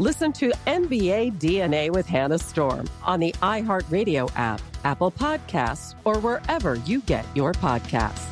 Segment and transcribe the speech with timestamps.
[0.00, 6.76] Listen to NBA DNA with Hannah Storm on the iHeartRadio app, Apple Podcasts, or wherever
[6.86, 8.26] you get your podcasts.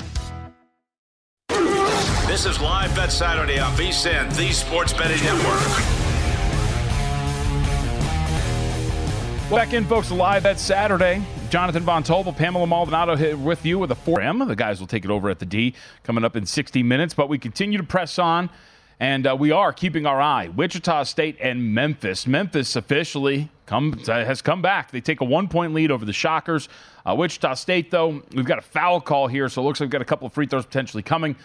[2.27, 5.61] This is Live Bet Saturday on VSIN, the Sports Betting Network.
[9.50, 11.22] Back in, folks, live Bet Saturday.
[11.50, 14.48] Jonathan Von Tobel, Pamela Maldonado here with you with a 4M.
[14.48, 17.28] The guys will take it over at the D coming up in 60 minutes, but
[17.28, 18.48] we continue to press on,
[19.00, 20.48] and uh, we are keeping our eye.
[20.48, 22.27] Wichita State and Memphis.
[22.27, 24.90] Memphis officially come uh, has come back.
[24.90, 26.68] They take a one point lead over the Shockers.
[27.06, 29.92] Uh, Wichita State, though, we've got a foul call here, so it looks like we've
[29.92, 31.36] got a couple of free throws potentially coming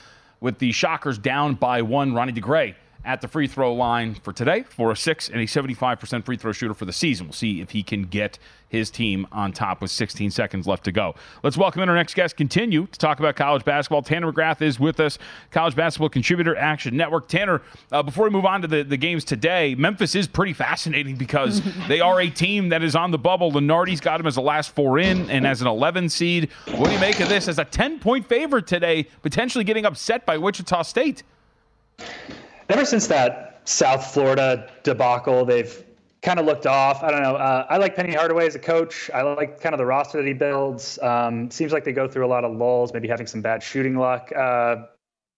[0.42, 2.14] with the Shockers down by one.
[2.14, 2.76] Ronnie DeGray
[3.06, 6.52] at the free throw line for today for a six and a 75% free throw
[6.52, 7.28] shooter for the season.
[7.28, 10.92] We'll see if he can get his team on top with 16 seconds left to
[10.92, 11.14] go.
[11.44, 12.36] Let's welcome in our next guest.
[12.36, 14.02] Continue to talk about college basketball.
[14.02, 15.20] Tanner McGrath is with us,
[15.52, 17.28] college basketball contributor, Action Network.
[17.28, 21.18] Tanner, uh, before we move on to the, the games today, Memphis is pretty fascinating
[21.18, 23.52] because they are a team that is on the bubble.
[23.52, 26.50] Lunardi's got them as a last four in and as an 11 seed.
[26.76, 30.26] What do you make of this as a 10 point favorite today, potentially getting upset
[30.26, 31.22] by Wichita State?
[32.70, 35.84] Ever since that South Florida debacle, they've
[36.22, 37.04] kind of looked off.
[37.04, 37.36] I don't know.
[37.36, 39.10] Uh, I like Penny Hardaway as a coach.
[39.14, 40.98] I like kind of the roster that he builds.
[41.02, 43.98] Um, seems like they go through a lot of lulls, maybe having some bad shooting
[43.98, 44.32] luck.
[44.36, 44.88] Uh,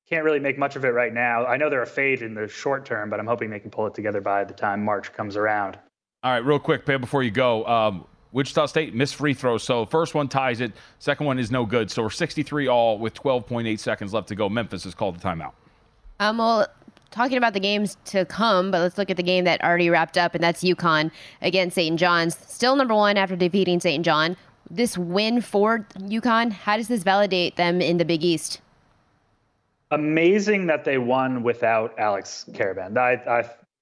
[0.08, 1.46] can't really make much of it right now.
[1.46, 3.88] I know they're a fade in the short term, but I'm hoping they can pull
[3.88, 5.80] it together by the time March comes around.
[6.24, 7.66] All right, real quick, Pam, before you go.
[7.66, 11.66] Um, Wichita State missed free throws, so first one ties it, second one is no
[11.66, 11.90] good.
[11.90, 14.50] So we're 63 all with 12.8 seconds left to go.
[14.50, 15.53] Memphis has called the timeout.
[16.19, 16.68] Um, well,
[17.16, 20.18] talking about the games to come, but let's look at the game that already wrapped
[20.18, 21.09] up, and that's UConn
[21.42, 21.98] against St.
[21.98, 22.38] John's.
[22.46, 24.03] Still number one after defeating St.
[24.03, 24.36] John.
[24.70, 28.59] This win for UConn, how does this validate them in the Big East?
[29.92, 32.98] Amazing that they won without Alex Karaban.
[32.98, 33.14] I,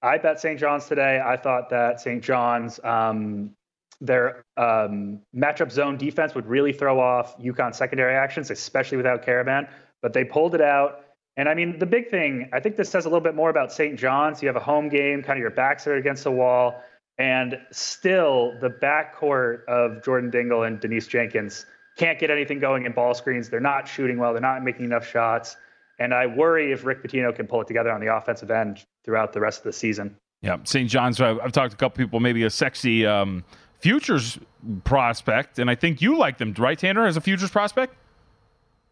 [0.03, 0.59] I, I bet St.
[0.59, 1.19] John's today.
[1.25, 2.23] I thought that St.
[2.23, 3.51] John's, um,
[3.99, 9.67] their um, matchup zone defense would really throw off UConn secondary actions, especially without Karaban.
[10.01, 11.02] But they pulled it out.
[11.35, 13.71] And I mean, the big thing, I think this says a little bit more about
[13.71, 13.97] St.
[13.97, 14.41] John's.
[14.41, 16.81] You have a home game, kind of your backs are against the wall,
[17.17, 21.65] and still the backcourt of Jordan Dingle and Daniss Jenkins
[21.97, 23.49] can't get anything going in ball screens.
[23.49, 25.57] They're not shooting well, they're not making enough shots.
[25.99, 29.33] And I worry if Rick Pitino can pull it together on the offensive end throughout
[29.33, 30.17] the rest of the season.
[30.41, 30.89] Yeah, St.
[30.89, 33.43] John's, I've, I've talked to a couple people, maybe a sexy um,
[33.79, 34.39] futures
[34.83, 37.95] prospect, and I think you like them, right, Tanner, as a futures prospect?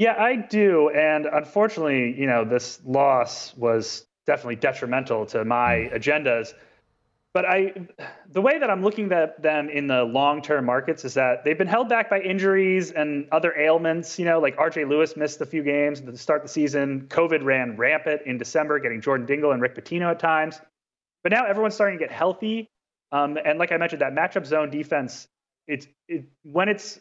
[0.01, 0.89] Yeah, I do.
[0.89, 6.55] And unfortunately, you know, this loss was definitely detrimental to my agendas.
[7.35, 7.73] But I,
[8.27, 11.67] the way that I'm looking at them in the long-term markets is that they've been
[11.67, 14.17] held back by injuries and other ailments.
[14.17, 14.85] You know, like R.J.
[14.85, 17.01] Luis missed a few games at the start of the season.
[17.07, 20.59] COVID ran rampant in December, getting Jordan Dingle and Rick Pitino at times.
[21.21, 22.71] But now everyone's starting to get healthy.
[23.11, 25.27] Um, and like I mentioned, that matchup zone defense,
[25.67, 26.99] it's it, when it's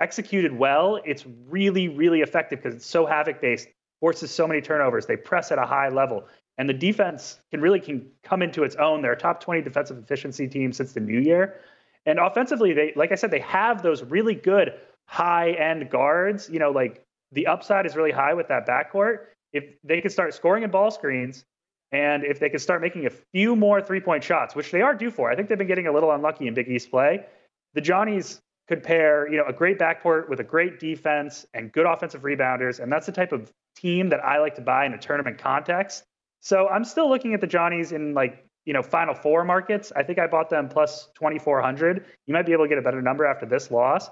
[0.00, 3.68] executed well, it's really, really effective because it's so havoc based,
[4.00, 5.06] forces so many turnovers.
[5.06, 6.26] They press at a high level.
[6.58, 9.02] And the defense can really can come into its own.
[9.02, 11.60] They're a top 20 defensive efficiency team since the new year.
[12.06, 14.74] And offensively, they like I said, they have those really good
[15.06, 16.48] high end guards.
[16.48, 19.26] You know, like the upside is really high with that backcourt.
[19.52, 21.44] if they can start scoring in ball screens
[21.92, 24.94] and if they can start making a few more three point shots, which they are
[24.94, 27.26] due for, I think they've been getting a little unlucky in Big East play.
[27.74, 31.86] The Johnnies could pair, you know, a great backcourt with a great defense and good
[31.86, 34.98] offensive rebounders, and that's the type of team that I like to buy in a
[34.98, 36.04] tournament context.
[36.40, 39.92] So I'm still looking at the Johnnies in like you know Final Four markets.
[39.94, 42.04] I think I bought them plus 2,400.
[42.26, 44.10] You might be able to get a better number after this loss,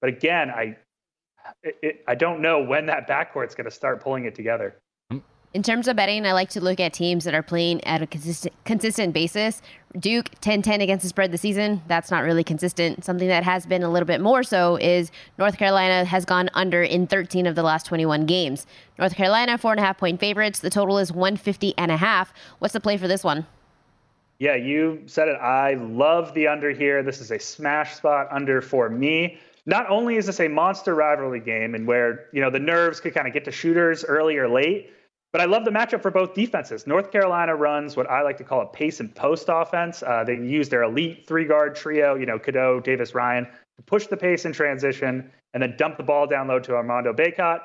[0.00, 0.76] but again, I
[1.62, 4.80] it, I don't know when that backcourt's going to start pulling it together.
[5.54, 8.06] In terms of betting, I like to look at teams that are playing at a
[8.06, 9.60] consistent, consistent basis.
[9.98, 11.82] Duke 10-10 against the spread this season.
[11.88, 13.04] That's not really consistent.
[13.04, 16.82] Something that has been a little bit more so is North Carolina has gone under
[16.82, 18.66] in 13 of the last 21 games.
[18.98, 20.60] North Carolina four and a half point favorites.
[20.60, 22.32] The total is 150 and a half.
[22.58, 23.46] What's the play for this one?
[24.38, 25.36] Yeah, you said it.
[25.36, 27.02] I love the under here.
[27.02, 29.38] This is a smash spot under for me.
[29.66, 33.12] Not only is this a monster rivalry game and where you know the nerves could
[33.12, 34.90] kind of get to shooters early or late
[35.32, 36.86] but I love the matchup for both defenses.
[36.86, 40.02] North Carolina runs what I like to call a pace and post offense.
[40.02, 44.06] Uh, they use their elite three guard trio, you know, Cadeau, Davis, Ryan, to push
[44.06, 47.60] the pace in transition and then dump the ball down low to Armando Bacot.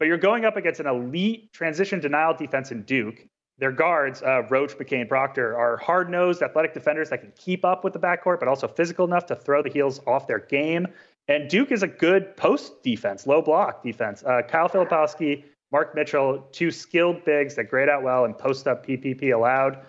[0.00, 3.24] But you're going up against an elite transition denial defense in Duke.
[3.58, 7.84] Their guards, uh, Roach, McCain, Proctor, are hard nosed athletic defenders that can keep up
[7.84, 10.88] with the backcourt, but also physical enough to throw the heels off their game.
[11.28, 14.24] And Duke is a good post defense, low block defense.
[14.24, 15.44] Uh, Kyle Filipowski
[15.74, 19.80] Mark Mitchell, two skilled bigs that grade out well and post up PPP allowed.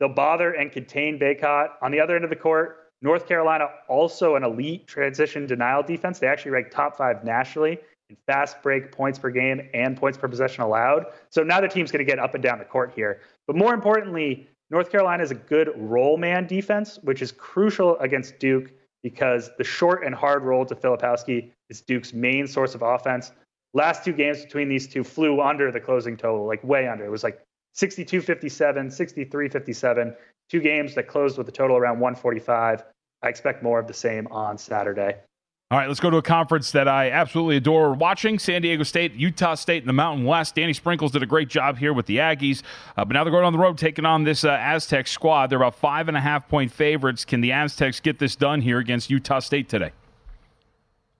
[0.00, 1.68] They'll bother and contain Bacot.
[1.80, 6.18] On the other end of the court, North Carolina, also an elite transition denial defense.
[6.18, 7.78] They actually rank top five nationally
[8.10, 11.04] in fast break points per game and points per possession allowed.
[11.30, 13.20] So now the team's going to get up and down the court here.
[13.46, 18.40] But more importantly, North Carolina is a good roll man defense, which is crucial against
[18.40, 18.72] Duke
[19.04, 23.30] because the short and hard roll to Filipowski is Duke's main source of offense.
[23.74, 27.04] Last two games between these two flew under the closing total, like way under.
[27.04, 27.42] It was like
[27.74, 30.16] 62 57, 63 57.
[30.48, 32.84] Two games that closed with a total around 145.
[33.22, 35.16] I expect more of the same on Saturday.
[35.70, 39.12] All right, let's go to a conference that I absolutely adore watching San Diego State,
[39.12, 40.54] Utah State in the Mountain West.
[40.54, 42.62] Danny Sprinkles did a great job here with the Aggies,
[42.96, 45.50] uh, but now they're going on the road taking on this uh, Aztec squad.
[45.50, 47.26] They're about five and a half point favorites.
[47.26, 49.92] Can the Aztecs get this done here against Utah State today?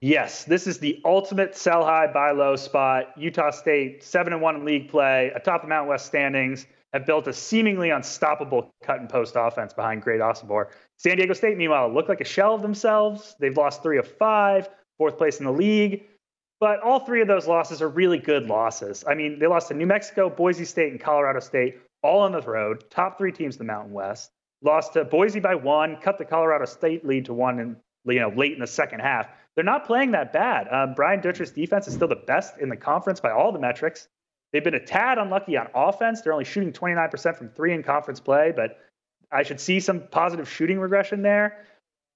[0.01, 3.07] Yes, this is the ultimate sell high, buy low spot.
[3.17, 7.27] Utah State, 7 and 1 in league play, atop the Mountain West standings, have built
[7.27, 10.67] a seemingly unstoppable cut and post offense behind Great Osobor.
[10.97, 13.35] San Diego State, meanwhile, look like a shell of themselves.
[13.39, 16.05] They've lost three of five, fourth place in the league.
[16.61, 19.03] But all three of those losses are really good losses.
[19.05, 22.41] I mean, they lost to New Mexico, Boise State, and Colorado State, all on the
[22.41, 22.85] road.
[22.89, 24.31] Top three teams in the Mountain West.
[24.61, 27.75] Lost to Boise by one, cut the Colorado State lead to one, and
[28.05, 29.27] you know late in the second half
[29.59, 30.69] they're not playing that bad.
[30.71, 34.07] Um, Brian Dutcher's defense is still the best in the conference by all the metrics.
[34.53, 36.21] They've been a tad unlucky on offense.
[36.21, 38.79] They're only shooting 29% from three in conference play, but
[39.33, 41.65] I should see some positive shooting regression there.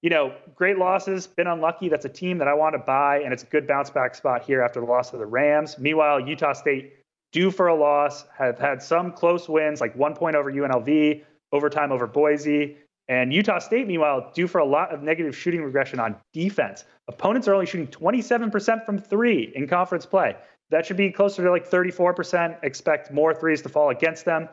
[0.00, 1.90] You know, great losses, been unlucky.
[1.90, 4.42] That's a team that I want to buy, and it's a good bounce back spot
[4.42, 5.78] here after the loss of the Rams.
[5.78, 6.94] Meanwhile, Utah State
[7.32, 11.92] due for a loss, have had some close wins, like one point over UNLV, overtime
[11.92, 12.78] over Boise.
[13.08, 16.84] And Utah State, meanwhile, due for a lot of negative shooting regression on defense.
[17.08, 20.36] Opponents are only shooting 27% from three in conference play.
[20.70, 22.62] That should be closer to like 34%.
[22.62, 24.48] Expect more threes to fall against them.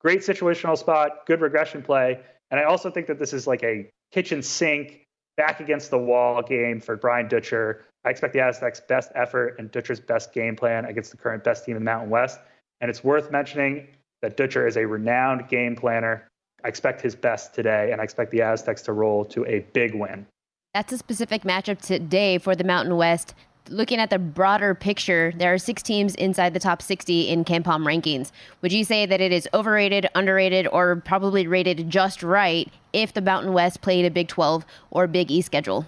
[0.00, 2.20] Great situational spot, good regression play.
[2.50, 5.04] And I also think that this is like a kitchen sink,
[5.38, 7.84] back against the wall game for Brian Dutcher.
[8.04, 11.64] I expect the Aztecs' best effort and Dutcher's best game plan against the current best
[11.64, 12.40] team in Mountain West.
[12.80, 13.86] And it's worth mentioning
[14.20, 16.28] that Dutcher is a renowned game planner
[16.64, 19.94] I expect his best today, and I expect the Aztecs to roll to a big
[19.94, 20.26] win.
[20.74, 23.34] That's a specific matchup today for the Mountain West.
[23.70, 27.84] Looking at the broader picture, there are six teams inside the top 60 in KenPom
[27.84, 28.32] rankings.
[28.62, 33.20] Would you say that it is overrated, underrated, or probably rated just right if the
[33.20, 35.86] Mountain West played a Big 12 or Big East schedule?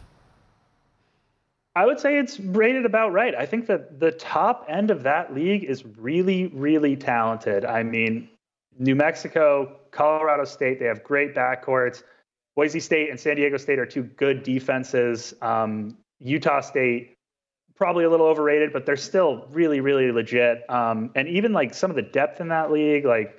[1.74, 3.34] I would say it's rated about right.
[3.34, 7.64] I think that the top end of that league is really, really talented.
[7.64, 8.28] I mean,
[8.80, 12.02] New Mexico, Colorado State, they have great backcourts.
[12.56, 15.34] Boise State and San Diego State are two good defenses.
[15.42, 17.14] Um, Utah State,
[17.76, 20.68] probably a little overrated, but they're still really, really legit.
[20.70, 23.36] Um, and even like some of the depth in that league, like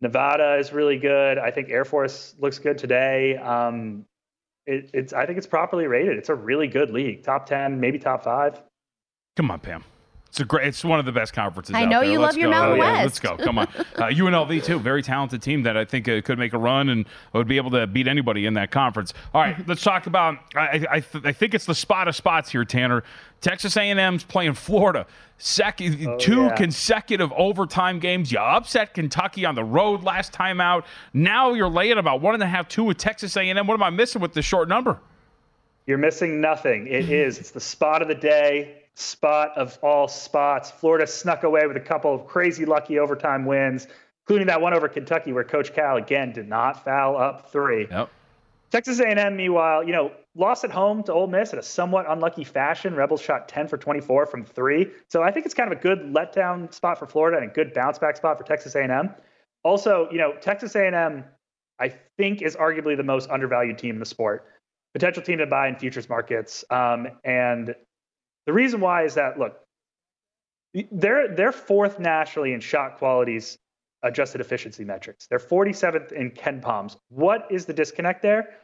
[0.00, 1.36] Nevada is really good.
[1.36, 3.36] I think Air Force looks good today.
[3.36, 4.06] Um,
[4.66, 6.16] it, it's I think it's properly rated.
[6.16, 8.62] It's a really good league, top ten, maybe top five.
[9.36, 9.82] Come on, Pam.
[10.34, 10.66] It's a great.
[10.66, 11.76] It's one of the best conferences.
[11.76, 12.10] I out know there.
[12.10, 12.58] you Let's love your go.
[12.58, 13.04] Mountain Yeah, West.
[13.04, 13.44] Let's go.
[13.44, 13.68] Come on.
[13.94, 17.06] Uh, UNLV too, very talented team that I think uh, could make a run and
[17.32, 19.14] would be able to beat anybody in that conference.
[19.32, 20.38] All right, let's talk about.
[20.56, 23.04] I I, th- I think it's the spot of spots here, Tanner.
[23.40, 25.06] Texas A&M's playing Florida.
[25.38, 26.56] Second, two yeah.
[26.56, 28.32] consecutive overtime games.
[28.32, 30.84] You upset Kentucky on the road last time out.
[31.12, 33.64] Now you're laying about one and a half, two with Texas A&M.
[33.68, 34.98] What am I missing with this short number?
[35.86, 36.88] You're missing nothing.
[36.88, 37.38] It is.
[37.38, 40.70] It's the spot of the day, spot of all spots.
[40.70, 43.86] Florida snuck away with a couple of crazy lucky overtime wins,
[44.22, 47.86] including that one over Kentucky where Coach Cal again did not foul up three.
[47.90, 48.10] Yep.
[48.70, 52.42] Texas A&M, meanwhile, you know, lost at home to Ole Miss in a somewhat unlucky
[52.42, 52.96] fashion.
[52.96, 56.00] Rebels shot 10 for 24 from three, so I think it's kind of a good
[56.12, 59.10] letdown spot for Florida and a good bounce back spot for Texas A&M.
[59.62, 61.24] Also, you know, Texas A&M,
[61.78, 64.44] I think, is arguably the most undervalued team in the sport.
[64.92, 67.76] Potential team to buy in futures markets, um, and
[68.46, 69.60] the reason why is that look,
[70.90, 73.58] they're they're fourth nationally in shot qualities
[74.02, 75.26] adjusted efficiency metrics.
[75.26, 76.96] They're 47th in KenPom's.
[77.08, 78.54] What is the disconnect there?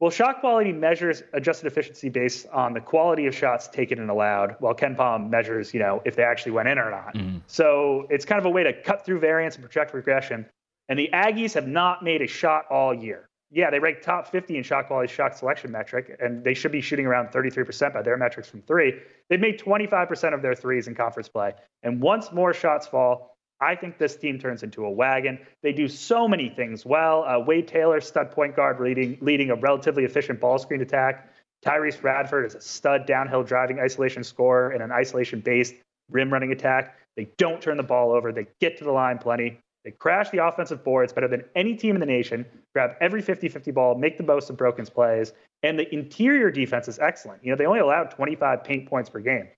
[0.00, 4.56] Well, shot quality measures adjusted efficiency based on the quality of shots taken and allowed,
[4.58, 7.14] while KenPom measures, you know, if they actually went in or not.
[7.14, 7.38] Mm-hmm.
[7.46, 10.46] So it's kind of a way to cut through variance and project regression.
[10.88, 13.28] And the Aggies have not made a shot all year.
[13.54, 16.80] Yeah, they rank top 50 in shot quality shot selection metric, and they should be
[16.80, 18.94] shooting around 33% by their metrics from three.
[19.30, 21.52] They've made 25% of their threes in conference play.
[21.84, 25.38] And once more shots fall, I think this team turns into a wagon.
[25.62, 27.22] They do so many things well.
[27.22, 31.32] Uh, Wade Taylor, stud point guard, leading leading a relatively efficient ball screen attack.
[31.64, 35.74] Tyrece Radford is a stud downhill driving isolation scorer in an isolation based
[36.10, 36.96] rim running attack.
[37.16, 38.32] They don't turn the ball over.
[38.32, 39.60] They get to the line plenty.
[39.84, 43.48] They crash the offensive boards better than any team in the nation, grab every 50
[43.48, 45.32] 50 ball, make the most of Broken's plays.
[45.62, 47.44] And the interior defense is excellent.
[47.44, 49.48] You know, they only allowed 25 paint points per game.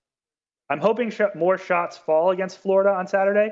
[0.69, 3.51] I'm hoping sh- more shots fall against Florida on Saturday,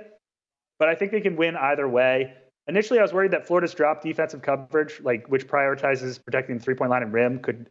[0.79, 2.34] but I think they can win either way.
[2.67, 6.91] Initially, I was worried that Florida's drop defensive coverage, like which prioritizes protecting the three-point
[6.91, 7.70] line and rim, could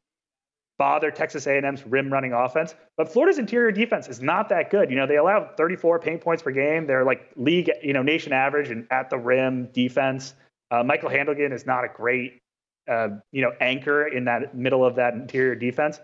[0.78, 2.74] bother Texas A&M's rim running offense.
[2.96, 4.90] But Florida's interior defense is not that good.
[4.90, 6.86] You know, they allow 34 paint points per game.
[6.86, 10.34] They're like league, you know, nation average and at the rim defense.
[10.70, 12.40] Uh, Michael Handlogten is not a great,
[12.88, 16.00] uh, you know, anchor in that middle of that interior defense.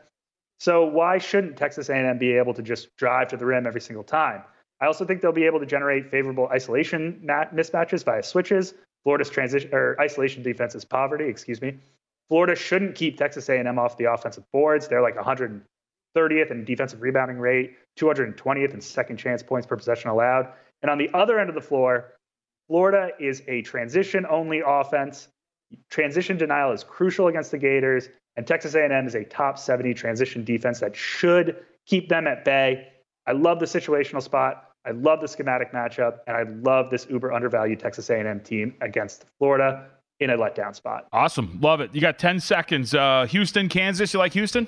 [0.60, 4.04] So why shouldn't Texas A&M be able to just drive to the rim every single
[4.04, 4.42] time?
[4.80, 8.74] I also think they'll be able to generate favorable isolation mat- mismatches via switches.
[9.02, 11.24] Florida's transition or isolation defense is poverty.
[11.24, 11.78] Excuse me.
[12.30, 14.86] Florida shouldn't keep Texas A&M off the offensive boards.
[14.86, 20.48] They're like 130th in defensive rebounding rate, 220th in second chance points per possession allowed.
[20.80, 22.12] And on the other end of the floor,
[22.68, 25.28] Florida is a transition only offense.
[25.90, 30.44] Transition denial is crucial against the Gators, and Texas A&M is a top 70 transition
[30.44, 32.92] defense that should keep them at bay.
[33.26, 34.68] I love the situational spot.
[34.86, 39.24] I love the schematic matchup, and I love this uber undervalued Texas A&M team against
[39.38, 41.08] Florida in a letdown spot.
[41.12, 41.58] Awesome.
[41.60, 41.94] Love it.
[41.94, 42.94] You got 10 seconds.
[42.94, 44.12] Uh, Houston, Kansas.
[44.12, 44.66] You like Houston?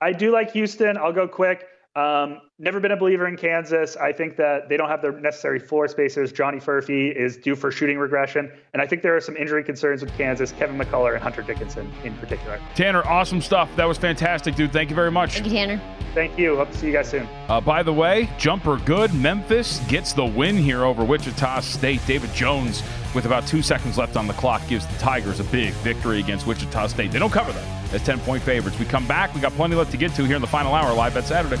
[0.00, 0.96] I do like Houston.
[0.98, 1.66] I'll go quick.
[1.96, 3.96] Um, never been a believer in Kansas.
[3.96, 6.30] I think that they don't have the necessary floor spacers.
[6.30, 8.52] Johnny Furphy is due for shooting regression.
[8.74, 11.90] And I think there are some injury concerns with Kansas, Kevin McCullar and Hunter Dickinson
[12.04, 12.60] in particular.
[12.74, 13.74] Tanner, awesome stuff.
[13.76, 14.74] That was fantastic, dude.
[14.74, 15.34] Thank you very much.
[15.34, 15.80] Thank you, Tanner.
[16.12, 16.56] Thank you.
[16.56, 17.26] Hope to see you guys soon.
[17.48, 19.14] Uh, by the way, jumper good.
[19.14, 22.00] Memphis gets the win here over Wichita State.
[22.06, 22.82] David Jones,
[23.14, 26.46] with about two seconds left on the clock, gives the Tigers a big victory against
[26.46, 27.10] Wichita State.
[27.10, 28.78] They don't cover that as 10 point favorites.
[28.78, 29.34] We come back.
[29.34, 31.60] We got plenty left to get to here in the final hour, live at Saturday.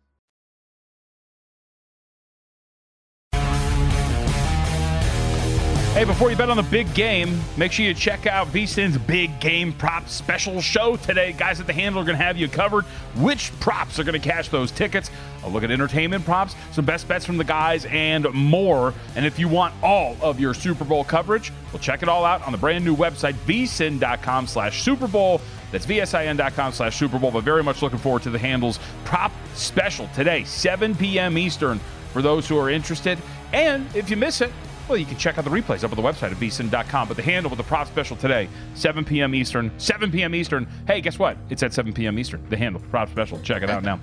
[5.93, 9.41] Hey, before you bet on the big game, make sure you check out VSIN's Big
[9.41, 11.33] Game Prop Special Show today.
[11.33, 12.85] Guys at the handle are going to have you covered.
[13.17, 15.11] Which props are going to cash those tickets?
[15.43, 18.93] A look at entertainment props, some best bets from the guys, and more.
[19.17, 22.41] And if you want all of your Super Bowl coverage, well, check it all out
[22.43, 25.41] on the brand new website, vsin.com slash Super Bowl.
[25.73, 27.31] That's vsin.com slash Super Bowl.
[27.31, 31.37] But very much looking forward to the handles prop special today, 7 p.m.
[31.37, 31.81] Eastern,
[32.13, 33.19] for those who are interested.
[33.51, 34.53] And if you miss it,
[34.91, 37.07] well, you can check out the replays up on the website at vsin.com.
[37.07, 39.33] But the handle with the prop special today, 7 p.m.
[39.33, 39.71] Eastern.
[39.77, 40.35] 7 p.m.
[40.35, 40.67] Eastern.
[40.85, 41.37] Hey, guess what?
[41.49, 42.19] It's at 7 p.m.
[42.19, 42.45] Eastern.
[42.49, 43.39] The handle, prop special.
[43.39, 44.01] Check it out now.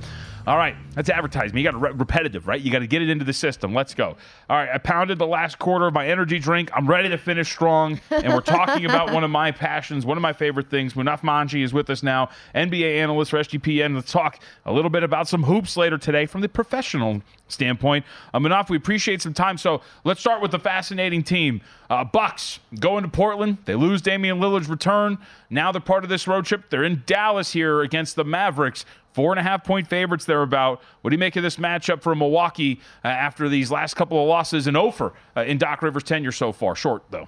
[0.49, 1.59] All right, that's advertising.
[1.59, 2.59] You got to re- repetitive, right?
[2.59, 3.75] You got to get it into the system.
[3.75, 4.17] Let's go.
[4.49, 6.71] All right, I pounded the last quarter of my energy drink.
[6.75, 8.01] I'm ready to finish strong.
[8.11, 10.95] And we're talking about one of my passions, one of my favorite things.
[10.95, 13.95] Munaf Manji is with us now, NBA analyst for SGPN.
[13.95, 18.07] Let's talk a little bit about some hoops later today from the professional standpoint.
[18.33, 19.59] Uh, Munaf, we appreciate some time.
[19.59, 21.61] So let's start with the fascinating team.
[21.91, 23.59] Uh, Bucks going to Portland.
[23.67, 25.19] They lose Damian Lillard's return.
[25.51, 26.71] Now they're part of this road trip.
[26.71, 28.87] They're in Dallas here against the Mavericks.
[29.19, 30.81] Four and a half point favorites there about.
[31.01, 34.29] What do you make of this matchup for Milwaukee uh, after these last couple of
[34.29, 36.77] losses in Ofer uh, in Doc Rivers' tenure so far?
[36.77, 37.27] Short, though.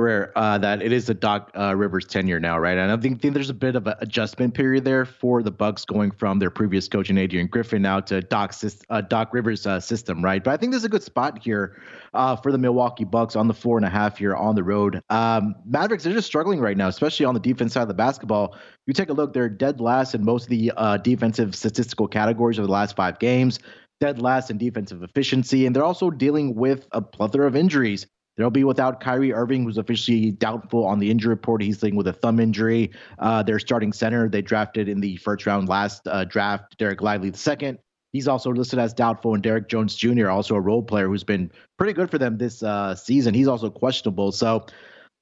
[0.00, 2.78] Rare uh, that it is the Doc uh, Rivers tenure now, right?
[2.78, 5.84] And I think, think there's a bit of an adjustment period there for the Bucks
[5.84, 8.54] going from their previous coach in Adrian Griffin now to Doc
[8.88, 10.42] uh, Doc Rivers uh, system, right?
[10.42, 11.80] But I think there's a good spot here
[12.14, 15.02] uh, for the Milwaukee Bucks on the four and a half here on the road.
[15.10, 18.56] Um, Mavericks are just struggling right now, especially on the defense side of the basketball.
[18.86, 22.58] You take a look; they're dead last in most of the uh, defensive statistical categories
[22.58, 23.58] over the last five games.
[24.00, 28.06] Dead last in defensive efficiency, and they're also dealing with a plethora of injuries.
[28.36, 31.62] They'll be without Kyrie Irving, who's officially doubtful on the injury report.
[31.62, 32.90] He's dealing with a thumb injury.
[33.18, 37.30] Uh, their starting center, they drafted in the first round last uh, draft, Dereck Lively
[37.30, 37.78] the second.
[38.12, 41.50] He's also listed as doubtful, and Derrick Jones Jr., also a role player who's been
[41.78, 43.32] pretty good for them this uh, season.
[43.32, 44.32] He's also questionable.
[44.32, 44.66] So,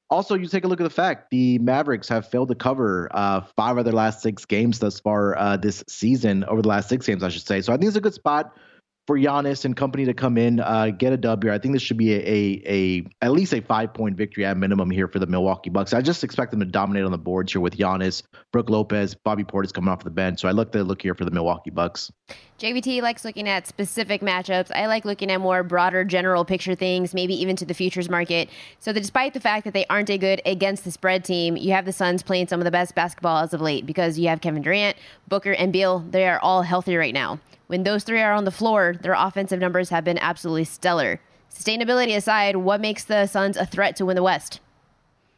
[0.09, 3.43] also, you take a look at the fact the Mavericks have failed to cover uh,
[3.57, 7.07] five of their last six games thus far uh, this season, over the last six
[7.07, 7.61] games, I should say.
[7.61, 8.57] So, I think it's a good spot
[9.07, 11.53] for Giannis and company to come in, uh, get a W.
[11.53, 14.57] I think this should be a, a a at least a five point victory at
[14.57, 15.93] minimum here for the Milwaukee Bucks.
[15.93, 19.45] I just expect them to dominate on the boards here with Giannis, Brook Lopez, Bobby
[19.45, 20.41] Portis coming off the bench.
[20.41, 22.13] So I look to look here for the Milwaukee Bucks.
[22.61, 24.71] JVT likes looking at specific matchups.
[24.71, 28.51] I like looking at more broader general picture things, maybe even to the futures market.
[28.79, 31.73] So that despite the fact that they aren't a good against the spread team, you
[31.73, 34.41] have the Suns playing some of the best basketball as of late because you have
[34.41, 36.01] Kevin Durant, Booker, and Beal.
[36.01, 37.41] They are all healthy right now.
[37.71, 41.21] When those three are on the floor, their offensive numbers have been absolutely stellar.
[41.55, 44.59] Sustainability aside, what makes the Suns a threat to win the West?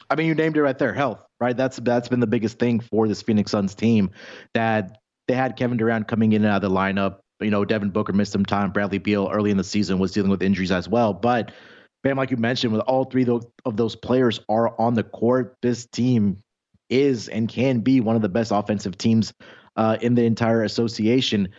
[0.09, 1.55] I mean, you named it right there, health, right?
[1.55, 4.09] That's that's been the biggest thing for this Phoenix Suns team
[4.55, 7.19] that they had Kevin Durant coming in and out of the lineup.
[7.39, 8.71] You know, Devin Booker missed some time.
[8.71, 11.13] Bradley Beal early in the season was dealing with injuries as well.
[11.13, 11.51] But,
[12.01, 15.85] Bam, like you mentioned, with all three of those players are on the court, this
[15.85, 16.41] team
[16.89, 19.35] is and can be one of the best offensive teams
[19.75, 21.49] uh, in the entire association.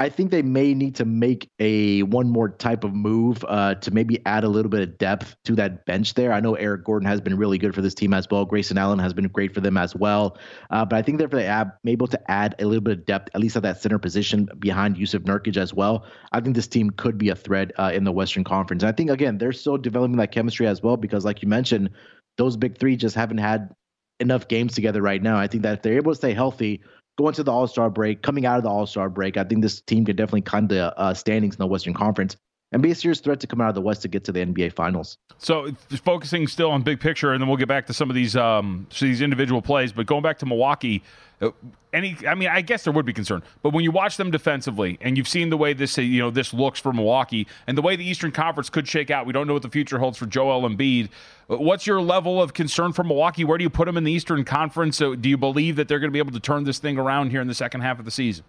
[0.00, 3.92] I think they may need to make a one more type of move uh, to
[3.92, 6.32] maybe add a little bit of depth to that bench there.
[6.32, 8.44] I know Eric Gordon has been really good for this team as well.
[8.44, 10.36] Grayson Allen has been great for them as well.
[10.70, 13.54] Uh, but I think they're able to add a little bit of depth, at least
[13.54, 16.06] at that center position behind Jusuf Nurkic as well.
[16.32, 18.82] I think this team could be a threat uh, in the Western Conference.
[18.82, 21.90] I think again they're still developing that chemistry as well because, like you mentioned,
[22.36, 23.72] those big three just haven't had
[24.18, 25.36] enough games together right now.
[25.36, 26.82] I think that if they're able to stay healthy
[27.16, 29.62] going to the All Star break, coming out of the All Star break, I think
[29.62, 32.36] this team can definitely climb the uh, standings in the Western Conference
[32.74, 34.40] and be a serious threat to come out of the West to get to the
[34.40, 35.16] NBA Finals.
[35.38, 35.70] So,
[36.04, 38.88] focusing still on big picture, and then we'll get back to some of these um,
[38.98, 39.92] these individual plays.
[39.92, 41.04] But going back to Milwaukee,
[41.40, 41.50] uh,
[41.92, 44.98] any, I mean, I guess there would be concern, but when you watch them defensively,
[45.00, 47.94] and you've seen the way this, you know, this looks for Milwaukee, and the way
[47.94, 50.68] the Eastern Conference could shake out, we don't know what the future holds for Joel
[50.68, 51.10] Embiid.
[51.48, 53.44] Uh, what's your level of concern for Milwaukee?
[53.44, 54.96] Where do you put them in the Eastern Conference?
[54.96, 57.30] So do you believe that they're going to be able to turn this thing around
[57.30, 58.44] here in the second half of the season?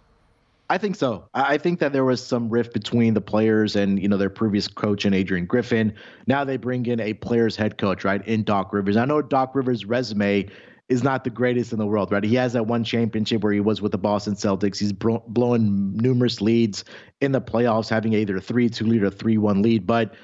[0.68, 1.28] I think so.
[1.32, 4.66] I think that there was some rift between the players and you know their previous
[4.66, 5.94] coach and Adrian Griffin.
[6.26, 8.26] Now they bring in a player's head coach, right?
[8.26, 8.96] In Doc Rivers.
[8.96, 10.48] I know Doc Rivers' resume
[10.88, 12.22] is not the greatest in the world, right?
[12.22, 14.78] He has that one championship where he was with the Boston Celtics.
[14.78, 16.84] He's bro- blowing numerous leads
[17.20, 19.86] in the playoffs, having either a three-two lead or three-one lead.
[19.86, 20.14] But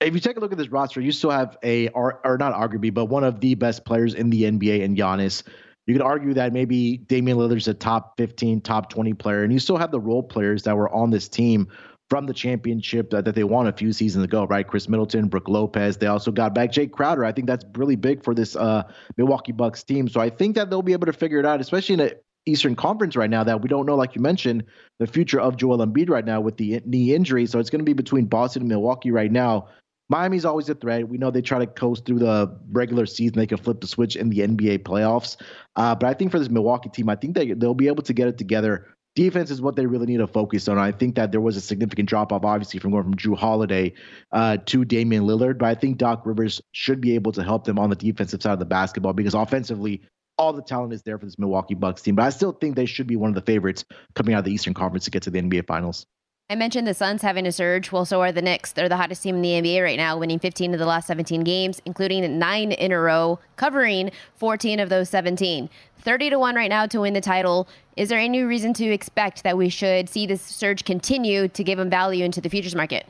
[0.00, 2.52] if you take a look at this roster, you still have a or, or not
[2.54, 5.42] arguably, but one of the best players in the NBA in Giannis.
[5.86, 9.58] You could argue that maybe Damian Lillard's a top 15, top 20 player, and you
[9.58, 11.68] still have the role players that were on this team
[12.08, 14.68] from the championship that, that they won a few seasons ago, right?
[14.68, 15.96] Khris Middleton, Brook Lopez.
[15.96, 17.24] They also got back Jae Crowder.
[17.24, 18.82] I think that's really big for this uh,
[19.16, 20.08] Milwaukee Bucks team.
[20.08, 22.10] So I think that they'll be able to figure it out, especially in a
[22.44, 24.64] Eastern Conference right now that we don't know, like you mentioned,
[24.98, 27.46] the future of Joel Embiid right now with the knee injury.
[27.46, 29.68] So it's going to be between Boston and Milwaukee right now.
[30.12, 31.08] Miami's always a threat.
[31.08, 33.38] We know they try to coast through the regular season.
[33.38, 35.38] They can flip the switch in the NBA playoffs.
[35.74, 38.12] Uh, but I think for this Milwaukee team, I think they, they'll be able to
[38.12, 38.88] get it together.
[39.14, 40.76] Defense is what they really need to focus on.
[40.76, 43.94] I think that there was a significant drop off, obviously, from going from Jrue Holiday
[44.32, 45.56] uh, to Damian Lillard.
[45.56, 48.52] But I think Doc Rivers should be able to help them on the defensive side
[48.52, 50.02] of the basketball because offensively,
[50.36, 52.16] all the talent is there for this Milwaukee Bucks team.
[52.16, 54.52] But I still think they should be one of the favorites coming out of the
[54.52, 56.04] Eastern Conference to get to the NBA Finals.
[56.52, 57.92] I mentioned the Suns having a surge.
[57.92, 58.72] Well, so are the Knicks.
[58.72, 61.44] They're the hottest team in the NBA right now, winning 15 of the last 17
[61.44, 65.70] games, including nine in a row, covering 14 of those 17.
[66.00, 67.66] 30 to 1 right now to win the title.
[67.96, 71.78] Is there any reason to expect that we should see this surge continue to give
[71.78, 73.06] them value into the futures market?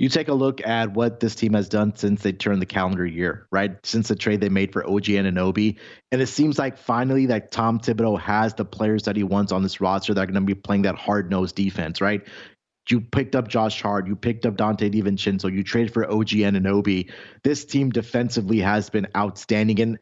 [0.00, 3.04] You take a look at what this team has done since they turned the calendar
[3.04, 3.76] year, right?
[3.84, 5.76] Since the trade they made for OG Anunoby.
[6.10, 9.62] And it seems like finally that Tom Thibodeau has the players that he wants on
[9.62, 12.26] this roster that are going to be playing that hard nosed defense, right?
[12.88, 17.12] You picked up Josh Hart, you picked up Donte DiVincenzo, you traded for OG Anunoby.
[17.44, 19.80] This team defensively has been outstanding.
[19.80, 19.98] And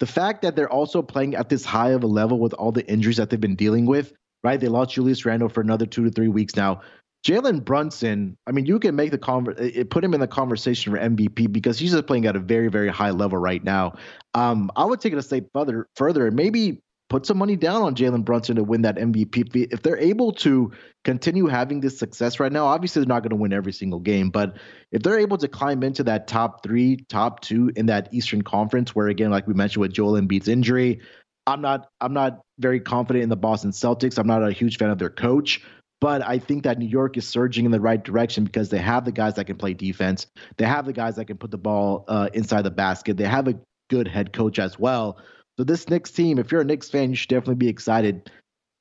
[0.00, 2.84] the fact that they're also playing at this high of a level with all the
[2.84, 4.58] injuries that they've been dealing with, right?
[4.58, 6.80] They lost Julius Randle for another two to three weeks now.
[7.26, 10.98] Jalen Brunson, I mean, you can make the conver- put him in the conversation for
[10.98, 13.96] MVP because he's just playing at a very, very high level right now.
[14.34, 17.82] Um, I would take it a step further, further, and maybe put some money down
[17.82, 19.72] on Jalen Brunson to win that MVP.
[19.72, 20.70] If they're able to
[21.04, 24.30] continue having this success right now, obviously they're not going to win every single game,
[24.30, 24.56] but
[24.92, 28.94] if they're able to climb into that top three, top two in that Eastern Conference,
[28.94, 31.00] where again, like we mentioned with Joel Embiid's injury,
[31.46, 34.18] I'm not I'm not very confident in the Boston Celtics.
[34.18, 35.62] I'm not a huge fan of their coach.
[36.00, 39.04] But I think that New York is surging in the right direction because they have
[39.04, 40.26] the guys that can play defense.
[40.58, 43.16] They have the guys that can put the ball uh, inside the basket.
[43.16, 45.18] They have a good head coach as well.
[45.56, 48.30] So this Knicks team, if you're a Knicks fan, you should definitely be excited.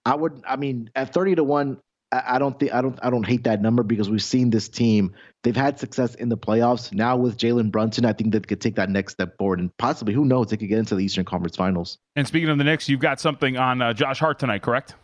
[0.06, 1.80] I would, I mean, at 30 to one,
[2.12, 5.14] I don't think I don't I don't hate that number because we've seen this team.
[5.44, 6.94] They've had success in the playoffs.
[6.94, 10.14] Now with Jalen Brunson, I think they could take that next step forward and possibly,
[10.14, 11.98] who knows, they could get into the Eastern Conference Finals.
[12.16, 14.96] And speaking of the Knicks, you've got something on uh, Josh Hart tonight, correct?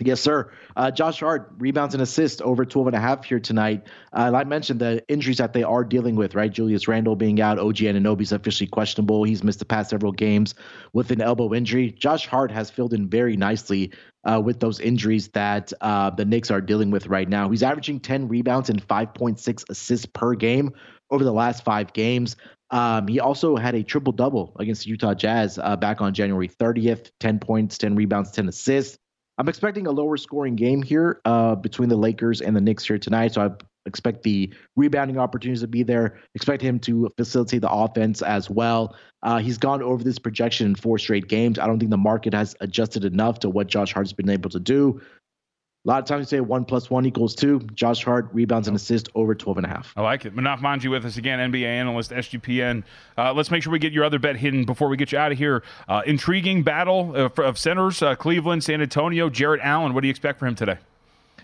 [0.00, 0.50] Yes, sir.
[0.76, 3.86] Uh, Josh Hart rebounds and assists over 12 and a half here tonight.
[4.12, 6.52] Uh, I mentioned, the injuries that they are dealing with, right?
[6.52, 9.22] Julius Randle being out, OG Anunoby's officially questionable.
[9.22, 10.56] He's missed the past several games
[10.92, 11.92] with an elbow injury.
[11.92, 13.92] Josh Hart has filled in very nicely
[14.24, 17.48] uh, with those injuries that uh, the Knicks are dealing with right now.
[17.48, 20.72] He's averaging 10 rebounds and 5.6 assists per game
[21.10, 22.36] over the last five games.
[22.70, 26.48] Um, he also had a triple double against the Utah Jazz uh, back on January
[26.48, 28.98] 30th 10 points, 10 rebounds, 10 assists.
[29.38, 32.98] I'm expecting a lower scoring game here uh, between the Lakers and the Knicks here
[32.98, 33.34] tonight.
[33.34, 33.50] So I
[33.86, 36.18] expect the rebounding opportunities to be there.
[36.34, 38.96] Expect him to facilitate the offense as well.
[39.22, 41.58] Uh, he's gone over this projection in four straight games.
[41.58, 44.60] I don't think the market has adjusted enough to what Josh Hart's been able to
[44.60, 45.00] do.
[45.86, 47.60] A lot of times you say one plus one equals two.
[47.74, 49.92] Josh Hart rebounds and assists over 12 and a half.
[49.96, 50.34] I like it.
[50.34, 52.84] Munaf Manji with us again, NBA analyst, SGPN.
[53.18, 55.30] Uh, let's make sure we get your other bet hidden before we get you out
[55.30, 55.62] of here.
[55.86, 59.92] Uh, intriguing battle of, of centers, uh, Cleveland, San Antonio, Jarrett Allen.
[59.92, 60.78] What do you expect for him today?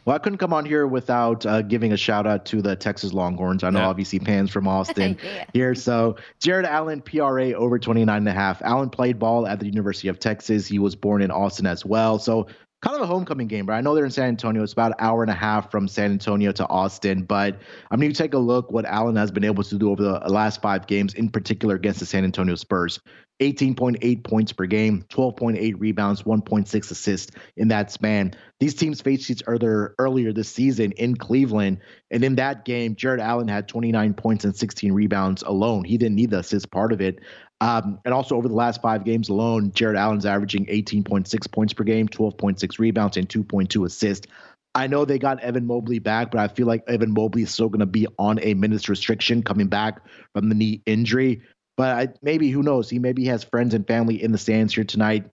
[0.06, 3.12] Well, I couldn't come on here without uh, giving a shout out to the Texas
[3.12, 3.62] Longhorns.
[3.62, 3.88] I know Yeah.
[3.88, 5.44] obviously Pam's from Austin Yeah.
[5.52, 5.74] here.
[5.74, 8.62] So Jarrett Allen, PRA over 29 and a half.
[8.62, 10.66] Allen played ball at the University of Texas.
[10.66, 12.18] He was born in Austin as well.
[12.18, 12.46] So
[12.82, 13.78] kind of a homecoming game, right?
[13.78, 14.62] I know they're in San Antonio.
[14.62, 17.22] It's about an hour and a half from San Antonio to Austin.
[17.24, 17.58] But
[17.90, 20.18] I mean, you take a look what Allen has been able to do over the
[20.28, 23.00] last five games, in particular against the San Antonio Spurs.
[23.40, 28.34] 18.8 points per game, 12.8 rebounds, 1.6 assists in that span.
[28.58, 31.78] These teams faced each other earlier this season in Cleveland.
[32.10, 35.84] And in that game, Jarrett Allen had 29 points and 16 rebounds alone.
[35.84, 37.20] He didn't need the assist part of it.
[37.60, 41.84] Um, and also over the last five games alone, Jarrett Allen's averaging 18.6 points per
[41.84, 44.26] game, 12.6 rebounds, and 2.2 assists.
[44.74, 47.68] I know they got Evan Mobley back, but I feel like Evan Mobley is still
[47.68, 50.00] going to be on a minutes restriction coming back
[50.32, 51.42] from the knee injury.
[51.76, 52.88] But I, maybe who knows?
[52.88, 55.28] He maybe has friends and family in the stands here tonight.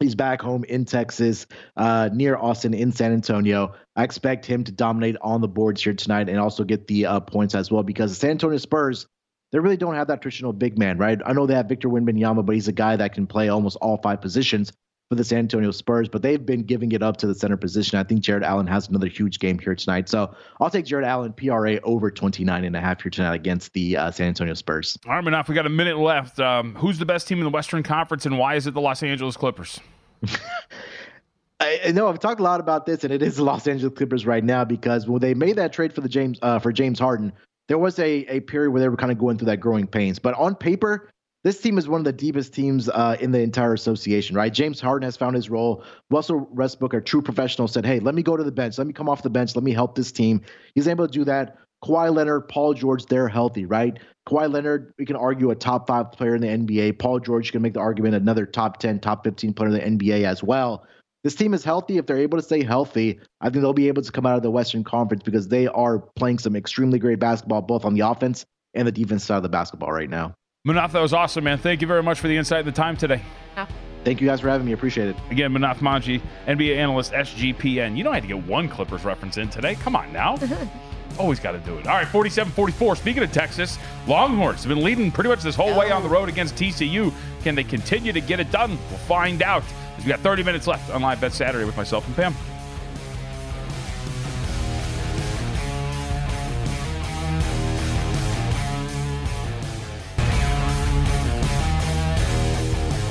[0.00, 3.74] He's back home in Texas, uh, near Austin in San Antonio.
[3.96, 7.20] I expect him to dominate on the boards here tonight and also get the uh,
[7.20, 9.06] points as well because the San Antonio Spurs,
[9.52, 11.20] they really don't have that traditional big man, right?
[11.24, 13.96] I know they have Victor Wembanyama, but he's a guy that can play almost all
[13.98, 14.72] five positions
[15.08, 17.98] for the San Antonio Spurs, but they've been giving it up to the center position.
[17.98, 20.06] I think Jarrett Allen has another huge game here tonight.
[20.06, 23.96] So I'll take Jarrett Allen PRA over 29 and a half here tonight against the
[23.96, 24.98] uh, San Antonio Spurs.
[25.06, 26.38] All right, Munaf, we got a minute left.
[26.40, 29.02] Um, who's the best team in the Western Conference, and why is it the Los
[29.02, 29.80] Angeles Clippers?
[31.60, 33.94] I, I know I've talked a lot about this, and it is the Los Angeles
[33.96, 36.98] Clippers right now because when they made that trade for the James uh, for James
[36.98, 37.32] Harden,
[37.68, 40.18] there was a a period where they were kind of going through that growing pains.
[40.18, 41.08] But on paper,
[41.44, 44.52] this team is one of the deepest teams uh, in the entire association, right?
[44.52, 45.84] James Harden has found his role.
[46.10, 48.78] Russell Westbrook, a true professional, said, "Hey, let me go to the bench.
[48.78, 49.54] Let me come off the bench.
[49.54, 50.40] Let me help this team."
[50.74, 51.56] He's able to do that.
[51.84, 53.98] Kawhi Leonard, Paul George, they're healthy, right?
[54.28, 56.98] Kawhi Leonard, we can argue a top five player in the NBA.
[56.98, 60.24] Paul George, can make the argument another top 10, top 15 player in the NBA
[60.24, 60.84] as well.
[61.24, 61.98] This team is healthy.
[61.98, 64.42] If they're able to stay healthy, I think they'll be able to come out of
[64.42, 68.46] the Western Conference because they are playing some extremely great basketball, both on the offense
[68.74, 70.34] and the defense side of the basketball right now.
[70.66, 71.58] Munaf, that was awesome, man.
[71.58, 73.22] Thank you very much for the insight and the time today.
[74.04, 74.72] Thank you guys for having me.
[74.72, 75.16] Appreciate it.
[75.30, 77.96] Again, Munaf Manji, NBA analyst, SGPN.
[77.96, 79.74] You don't have to get one Clippers reference in today.
[79.74, 80.38] Come on now.
[81.18, 81.86] Always got to do it.
[81.86, 82.96] All right, 47 44.
[82.96, 83.76] Speaking of Texas,
[84.06, 87.12] Longhorns have been leading pretty much this whole way on the road against TCU.
[87.42, 88.78] Can they continue to get it done?
[88.90, 89.64] We'll find out.
[89.98, 92.34] We got 30 minutes left on Live Bet Saturday with myself and Pam.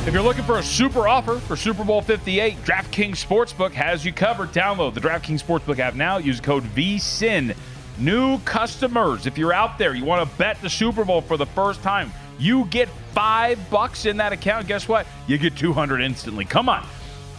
[0.08, 4.14] If you're looking for a super offer for Super Bowl 58, DraftKings Sportsbook has you
[4.14, 4.54] covered.
[4.54, 6.18] Download the DraftKings Sportsbook app now.
[6.18, 7.54] Use code VSIN.
[8.00, 11.48] New customers, if you're out there, you want to bet the Super Bowl for the
[11.48, 14.68] first time, you get five bucks in that account.
[14.68, 15.08] Guess what?
[15.28, 16.46] You get 200 instantly.
[16.46, 16.86] Come on.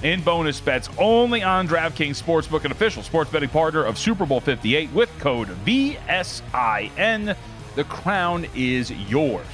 [0.02, 4.40] In bonus bets only on DraftKings Sportsbook, an official sports betting partner of Super Bowl
[4.40, 7.36] 58 with code VSIN.
[7.74, 9.46] The crown is yours.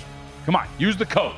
[0.45, 1.37] Come on, use the code.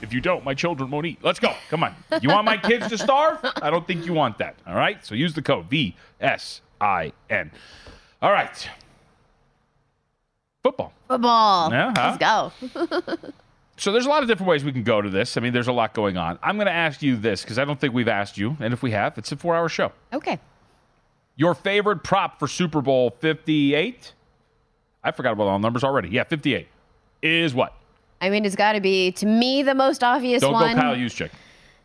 [0.00, 1.18] If you don't, my children won't eat.
[1.22, 1.54] Let's go.
[1.70, 1.94] Come on.
[2.20, 3.38] You want my kids to starve?
[3.62, 4.56] I don't think you want that.
[4.66, 5.04] All right?
[5.04, 7.50] So use the code V S I N.
[8.20, 8.68] All right.
[10.64, 10.92] Football.
[11.06, 11.70] Football.
[11.70, 12.16] Yeah, huh?
[12.18, 13.30] Let's go.
[13.76, 15.36] So there's a lot of different ways we can go to this.
[15.36, 16.38] I mean, there's a lot going on.
[16.44, 18.56] I'm going to ask you this because I don't think we've asked you.
[18.60, 19.90] And if we have, it's a four hour show.
[20.12, 20.38] okay.
[21.36, 24.12] Your favorite prop for Super Bowl 58?
[25.02, 26.08] I forgot about all the numbers already.
[26.08, 26.68] Yeah, 58
[27.22, 27.74] is what?
[28.20, 30.76] I mean, it's got to be, to me, the most obvious Don't one.
[30.76, 31.30] go Kyle Juszczyk.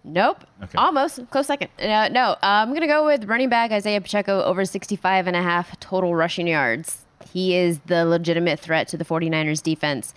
[0.04, 0.46] Nope.
[0.64, 0.78] Okay.
[0.78, 1.28] Almost.
[1.32, 1.72] Close second.
[1.80, 5.36] Uh, no, uh, I'm going to go with running back Isaiah Pacheco over 65 and
[5.36, 7.08] a half total rushing yards.
[7.32, 10.14] He is the legitimate threat to the 49ers defense.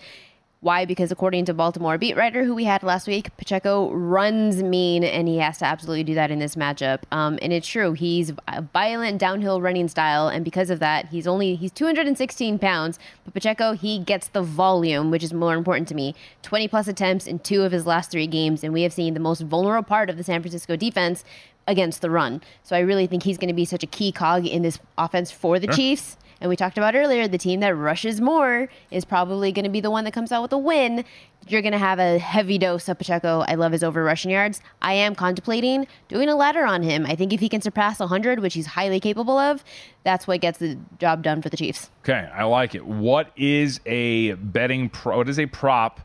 [0.63, 0.85] Why?
[0.85, 5.27] Because according to Baltimore beat writer who we had last week, Pacheco runs mean, and
[5.27, 7.01] he has to absolutely do that in this matchup.
[7.11, 11.27] Um, and it's true, he's a violent downhill running style, and because of that, he's
[11.27, 13.01] only he's 216 pounds.
[13.25, 16.15] But Pacheco, he gets the volume, which is more important to me.
[16.43, 19.21] 20 plus attempts in two of his last three games, and we have seen the
[19.21, 21.25] most vulnerable part of the San Francisco defense
[21.67, 22.41] against the run.
[22.63, 25.33] So I really think he's going to be such a key cog in this offense
[25.33, 25.75] for the Sure.
[25.75, 26.17] Chiefs.
[26.43, 29.81] And we talked about earlier, the team that rushes more is probably going to be
[29.81, 31.05] the one that comes out with a win.
[31.47, 33.45] You're going to have a heavy dose of Pacheco.
[33.47, 34.61] I love his over rushing yards.
[34.83, 37.07] I am contemplating doing a ladder on him.
[37.07, 39.63] I think if he can surpass 100, which he's highly capable of,
[40.03, 41.91] that's what gets the job done for the Chiefs.
[42.03, 42.85] Okay, I like it.
[42.85, 45.19] What is a betting pro?
[45.19, 46.01] What is a prop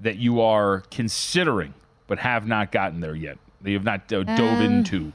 [0.00, 1.74] that you are considering
[2.06, 3.36] but have not gotten there yet?
[3.60, 5.12] That you have not uh, dove Um, into?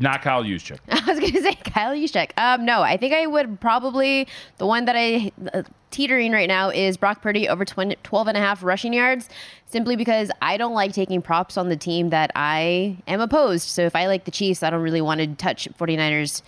[0.00, 0.78] Not Kyle Juszczyk.
[0.88, 2.30] I was going to say Kyle Juszczyk.
[2.36, 6.70] Um, no, I think I would probably the one that I uh, teetering right now
[6.70, 9.28] is Brock Purdy over 20, 12 and a half rushing yards,
[9.66, 13.68] simply because I don't like taking props on the team that I am opposed.
[13.68, 16.42] So if I like the Chiefs, I don't really want to touch 49ers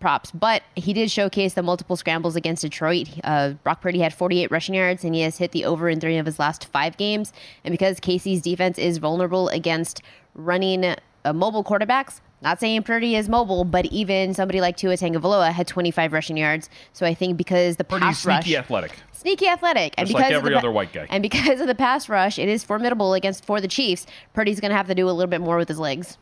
[0.00, 0.30] props.
[0.30, 3.08] But he did showcase the multiple scrambles against Detroit.
[3.24, 6.16] Uh, Brock Purdy had 48 rushing yards, and he has hit the over in three
[6.16, 7.32] of his last five games.
[7.64, 10.02] And because Casey's defense is vulnerable against
[10.34, 15.52] running uh, mobile quarterbacks, not saying Purdy is mobile, but even somebody like Tua Tagovailoa
[15.52, 16.68] had 25 rushing yards.
[16.92, 18.92] So I think because the Pretty pass sneaky rush, athletic.
[19.12, 21.06] sneaky athletic, and Just because like of every the, other white guy.
[21.08, 24.06] and because of the pass rush, it is formidable against for the Chiefs.
[24.34, 26.18] Purdy's going to have to do a little bit more with his legs.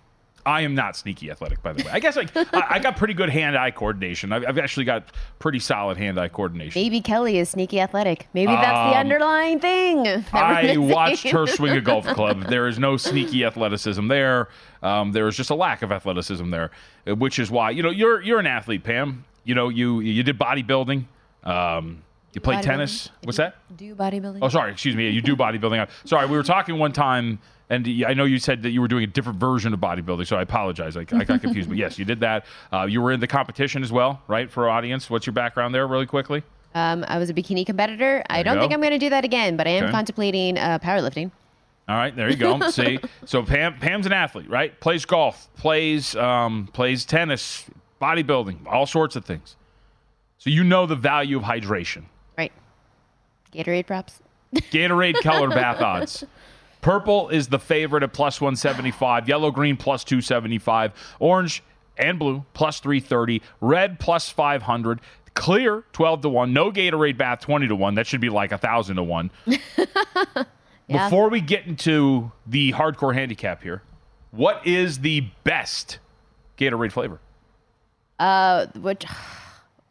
[0.46, 1.90] I am not sneaky athletic, by the way.
[1.90, 4.32] I guess like I, I got pretty good hand-eye coordination.
[4.32, 6.80] I've, I've actually got pretty solid hand-eye coordination.
[6.82, 8.28] Maybe Kelly is sneaky athletic.
[8.34, 10.06] Maybe that's the Um, underlying thing.
[10.32, 12.44] I watched her swing a golf club.
[12.48, 14.48] There is no sneaky athleticism there.
[14.82, 16.70] Um, there is just a lack of athleticism there,
[17.06, 19.24] which is why you know you're you're an athlete, Pam.
[19.44, 21.04] You know you you did bodybuilding.
[21.44, 22.02] Um,
[22.32, 22.62] you played Bodybuilding?
[22.62, 23.10] tennis.
[23.22, 23.54] What's that?
[23.76, 24.40] Do bodybuilding?
[24.42, 24.72] Oh, sorry.
[24.72, 25.08] Excuse me.
[25.08, 25.88] You do bodybuilding.
[26.04, 27.38] Sorry, we were talking one time,
[27.70, 30.36] and I know you said that you were doing a different version of bodybuilding, so
[30.36, 30.96] I apologize.
[30.96, 31.68] I, I got confused.
[31.68, 32.44] but yes, you did that.
[32.72, 34.50] Uh, you were in the competition as well, right?
[34.50, 36.42] For our audience, what's your background there, really quickly?
[36.74, 38.22] Um, I was a bikini competitor.
[38.28, 39.92] I don't think I'm going to do that again, but I am Okay.
[39.92, 41.30] contemplating uh, powerlifting.
[41.88, 42.58] All right, there you go.
[42.70, 44.78] See, so Pam, Pam's an athlete, right?
[44.80, 47.64] Plays golf, plays um, plays tennis,
[48.00, 49.56] bodybuilding, all sorts of things.
[50.38, 52.04] So you know the value of hydration.
[52.36, 52.52] Right.
[53.54, 54.20] Gatorade props.
[54.54, 56.24] Gatorade colored bath odds.
[56.84, 59.26] Purple is the favorite at plus 175.
[59.26, 60.92] Yellow, green plus 275.
[61.18, 61.62] Orange
[61.96, 63.40] and blue plus 330.
[63.62, 65.00] Red plus 500.
[65.32, 66.52] Clear 12 to 1.
[66.52, 67.94] No Gatorade bath 20 to 1.
[67.94, 69.30] That should be like a 1,000 to 1.
[70.86, 71.08] Yeah.
[71.08, 73.80] Before we get into the hardcore handicap here,
[74.32, 75.98] what is the best
[76.58, 77.20] Gatorade flavor?
[78.18, 79.06] Uh, which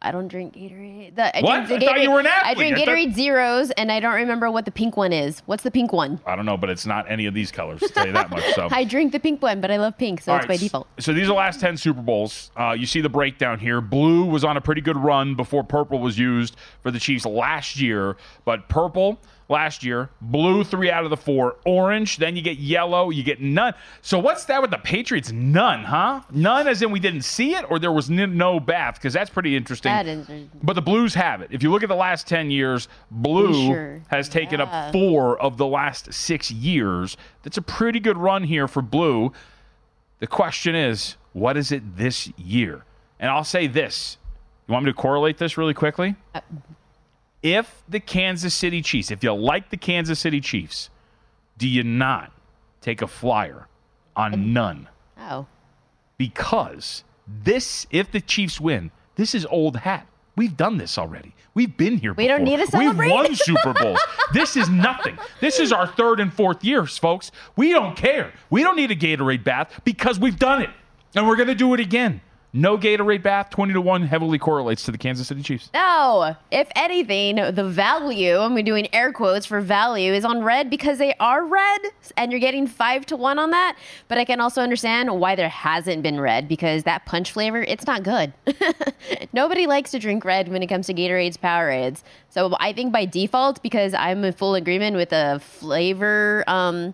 [0.03, 1.15] I don't drink Gatorade.
[1.15, 1.65] The, I What?
[1.65, 3.99] Drink the I thought you were an I drink I thought- Gatorade Zeros, and I
[4.01, 5.41] don't remember what the pink one is.
[5.45, 6.19] What's the pink one?
[6.25, 8.43] I don't know, but it's not any of these colors, to tell you that much.
[8.53, 8.67] So.
[8.71, 10.87] I drink the pink one, but I love pink, so All it's right, by default.
[10.99, 12.51] So these are the last 10 Super Bowls.
[12.57, 13.79] Uh, you see the breakdown here.
[13.79, 17.79] Blue was on a pretty good run before purple was used for the Chiefs last
[17.79, 19.17] year, but purple
[19.49, 23.41] last year, blue three out of the four, orange, then you get yellow, you get
[23.41, 23.73] none.
[24.01, 25.31] So what's that with the Patriots?
[25.31, 26.21] None, huh?
[26.31, 29.55] None as in we didn't see it or there was no bath because that's pretty
[29.55, 29.91] interesting.
[29.91, 30.27] That is-
[30.63, 31.49] But the Blues have it.
[31.51, 34.01] If you look at the last 10 years, blue Sure.
[34.07, 34.65] has taken Yeah.
[34.65, 37.17] up four of the last six years.
[37.43, 39.31] That's a pretty good run here for blue.
[40.19, 42.85] The question is, what is it this year?
[43.19, 44.17] And I'll say this.
[44.67, 46.15] You want me to correlate this really quickly?
[46.33, 46.39] Uh,
[47.43, 50.89] If the Kansas City Chiefs, if you like the Kansas City Chiefs,
[51.57, 52.31] do you not
[52.81, 53.67] take a flyer
[54.15, 54.87] on none?
[55.19, 55.45] Oh.
[56.17, 60.07] Because this, if the Chiefs win, this is old hat.
[60.35, 61.35] We've done this already.
[61.53, 63.05] We've been here We don't need a celebrate?
[63.05, 63.99] We've won Super Bowls.
[64.33, 65.19] this is nothing.
[65.39, 67.31] This is our third and fourth years, folks.
[67.55, 68.33] We don't care.
[68.49, 70.71] We don't need a Gatorade bath because we've done it.
[71.13, 72.21] And we're going to do it again.
[72.55, 75.71] No Gatorade bath, 20 to 1 heavily correlates to the Kansas City Chiefs.
[75.73, 80.99] No, if anything, the value, I'm doing air quotes for value, is on red because
[80.99, 81.81] they are red
[82.15, 83.75] and you're getting five to one on that.
[84.07, 87.87] But I can also understand why there hasn't been red because that punch flavor, it's
[87.87, 88.31] not good.
[89.33, 92.03] Nobody likes to drink red when it comes to Gatorade's Powerades.
[92.29, 96.93] So I think by default, because I'm in full agreement with the flavor, um,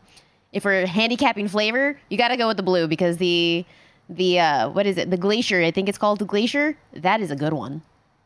[0.54, 3.65] if we're handicapping flavor, you got to go with the blue because the
[4.10, 5.10] the uh, what is it?
[5.12, 6.76] The glacier, I think it's called the glacier.
[6.93, 7.82] That is a good one.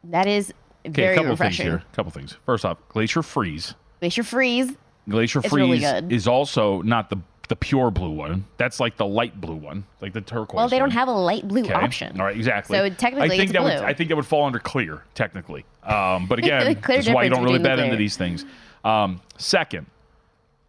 [0.06, 0.54] That is
[0.86, 1.65] very Okay, a couple refreshing.
[1.65, 1.84] things here.
[1.91, 2.38] A couple things.
[2.46, 3.76] First off, Glacier Freeze.
[4.00, 4.72] Glacier freeze.
[5.10, 7.17] Glacier It's Freeze really is also not the
[7.50, 8.46] the pure blue one.
[8.58, 10.56] That's like the light blue one, like the turquoise.
[10.56, 11.74] Well, they don't have a light blue Okay.
[11.74, 12.17] option.
[12.19, 12.78] All right, exactly.
[12.78, 13.69] So technically I think it's that blue.
[13.69, 15.65] Would, I think that would fall under clear, technically.
[15.84, 18.46] Um, but again, Clear this is why you don't really bet the into these things.
[18.86, 19.88] Um, second,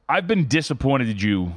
[0.08, 1.52] I've been disappointed in you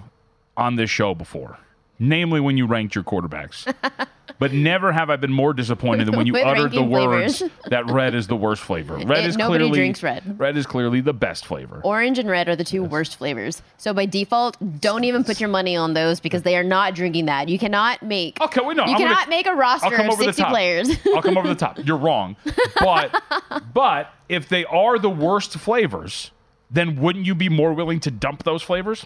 [0.56, 1.58] on this show before,
[1.99, 3.71] namely when you ranked your quarterbacks.
[4.39, 7.53] but never have I been more disappointed than when you uttered the words flavors.
[7.69, 8.97] that red is the worst flavor.
[8.97, 10.39] Red It- is nobody clearly drinks red.
[10.39, 11.81] Red is clearly the best flavor.
[11.83, 13.62] Orange and red are the two worst flavors.
[13.77, 17.25] So by default, don't even put your money on those because they are not drinking
[17.25, 17.49] that.
[17.49, 18.39] You cannot make.
[18.41, 18.86] Okay, we know.
[18.86, 20.89] You I'm gonna- cannot make a roster of 60 players.
[21.15, 21.79] I'll come over the top.
[21.83, 22.36] You're wrong.
[22.79, 23.21] But
[23.73, 26.31] but if they are the worst flavors,
[26.69, 29.05] then wouldn't you be more willing to dump those flavors?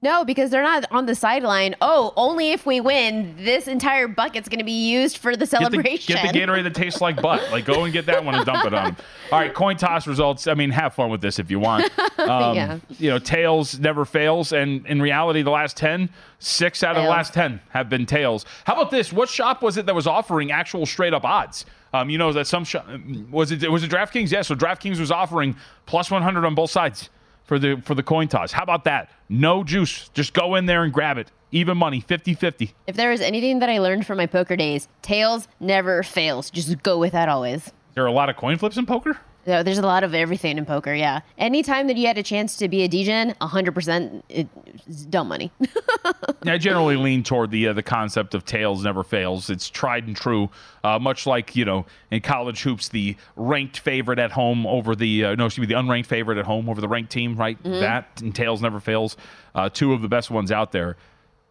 [0.00, 1.74] No, because they're not on the sideline.
[1.80, 5.50] Oh, only if we win, this entire bucket's going to be used for the Get
[5.50, 6.14] the, celebration.
[6.14, 7.50] get the Gatorade that tastes like butt.
[7.50, 8.96] Like, go and get that one and dump it on.
[9.32, 10.46] All right, coin toss results.
[10.46, 11.90] I mean, have fun with this if you want.
[12.18, 12.78] Um, Yeah.
[12.98, 14.52] You know, tails never fails.
[14.52, 18.44] And in reality, the last 10, six out of the last 10 have been tails.
[18.64, 19.12] How about this?
[19.12, 21.64] What shop was it that was offering actual straight up odds?
[21.94, 22.86] Um, you know, that some shop,
[23.30, 24.32] was it, was it DraftKings?
[24.32, 25.56] Yeah, so DraftKings was offering
[25.86, 27.08] plus 100 on both sides
[27.48, 28.52] for the for the coin toss.
[28.52, 29.10] How about that?
[29.28, 30.10] No juice.
[30.10, 31.32] Just go in there and grab it.
[31.50, 32.74] Even money, 50-50.
[32.86, 36.50] if there is anything that I learned from my poker days, tails never fails.
[36.50, 37.72] Just go with that always.
[37.94, 39.16] There are a lot of coin flips in poker?
[39.44, 41.20] There's a lot of everything in poker, yeah.
[41.38, 45.50] Anytime that you had a chance to be a DGen, 100% it's dumb money.
[46.44, 49.48] I generally lean toward the uh, the concept of tails never fails.
[49.48, 50.50] It's tried and true.
[50.84, 55.24] Uh, much like you know in college hoops, the ranked favorite at home over the
[55.24, 57.60] uh, no, excuse me, the unranked favorite at home over the ranked team, right?
[57.62, 57.80] Mhm.
[57.80, 59.16] That and tails never fails.
[59.54, 60.96] Uh, two of the best ones out there.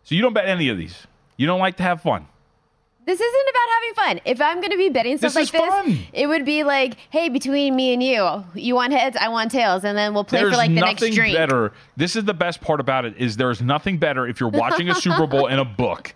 [0.03, 1.07] So you don't bet any of these.
[1.35, 2.27] You don't like to have fun.
[3.07, 4.21] This isn't about having fun.
[4.25, 5.97] If I'm going to be betting stuff This like is this, fun.
[6.13, 9.83] it would be like, hey, between me and you, you want heads, I want tails,
[9.85, 11.35] and then we'll play There's for like the nothing next drink.
[11.35, 11.71] better.
[11.95, 14.95] This is the best part about it is there's nothing better if you're watching a
[14.95, 16.13] Super Bowl in a book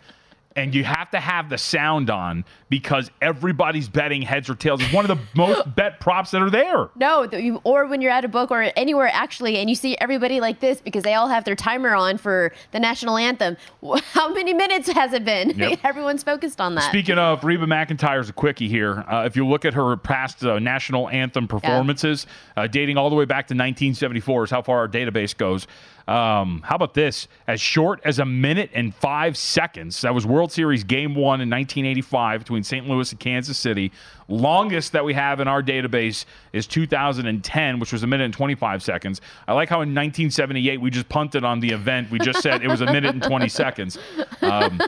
[0.55, 4.81] and you have to have the sound on because everybody's betting heads or tails.
[4.81, 6.89] It's one of the most bet props that are there.
[6.95, 10.39] No, you- or when you're at a book or anywhere actually, and you see everybody
[10.39, 13.57] like this because they all have their timer on for the national anthem.
[14.13, 15.51] How many minutes has it been?
[15.51, 15.79] Yep.
[15.83, 16.89] Everyone's focused on that.
[16.89, 19.03] Speaking of Reba McEntire's a quickie here.
[19.07, 22.27] Uh, if you look at her past uh, national anthem performances,
[22.57, 25.67] uh, dating all the way back to 1974 is how far our database goes.
[26.07, 27.27] Um, how about this?
[27.47, 30.01] As short as a minute and five seconds.
[30.01, 32.87] That was World Series Game One in 1985 between St.
[32.87, 33.91] Louis and Kansas City.
[34.27, 38.81] Longest that we have in our database is 2010, which was a minute and 25
[38.81, 39.21] seconds.
[39.47, 42.09] I like how in 1978 we just punted on the event.
[42.11, 43.97] We just said it was a minute and 20 seconds.
[44.41, 44.79] Um,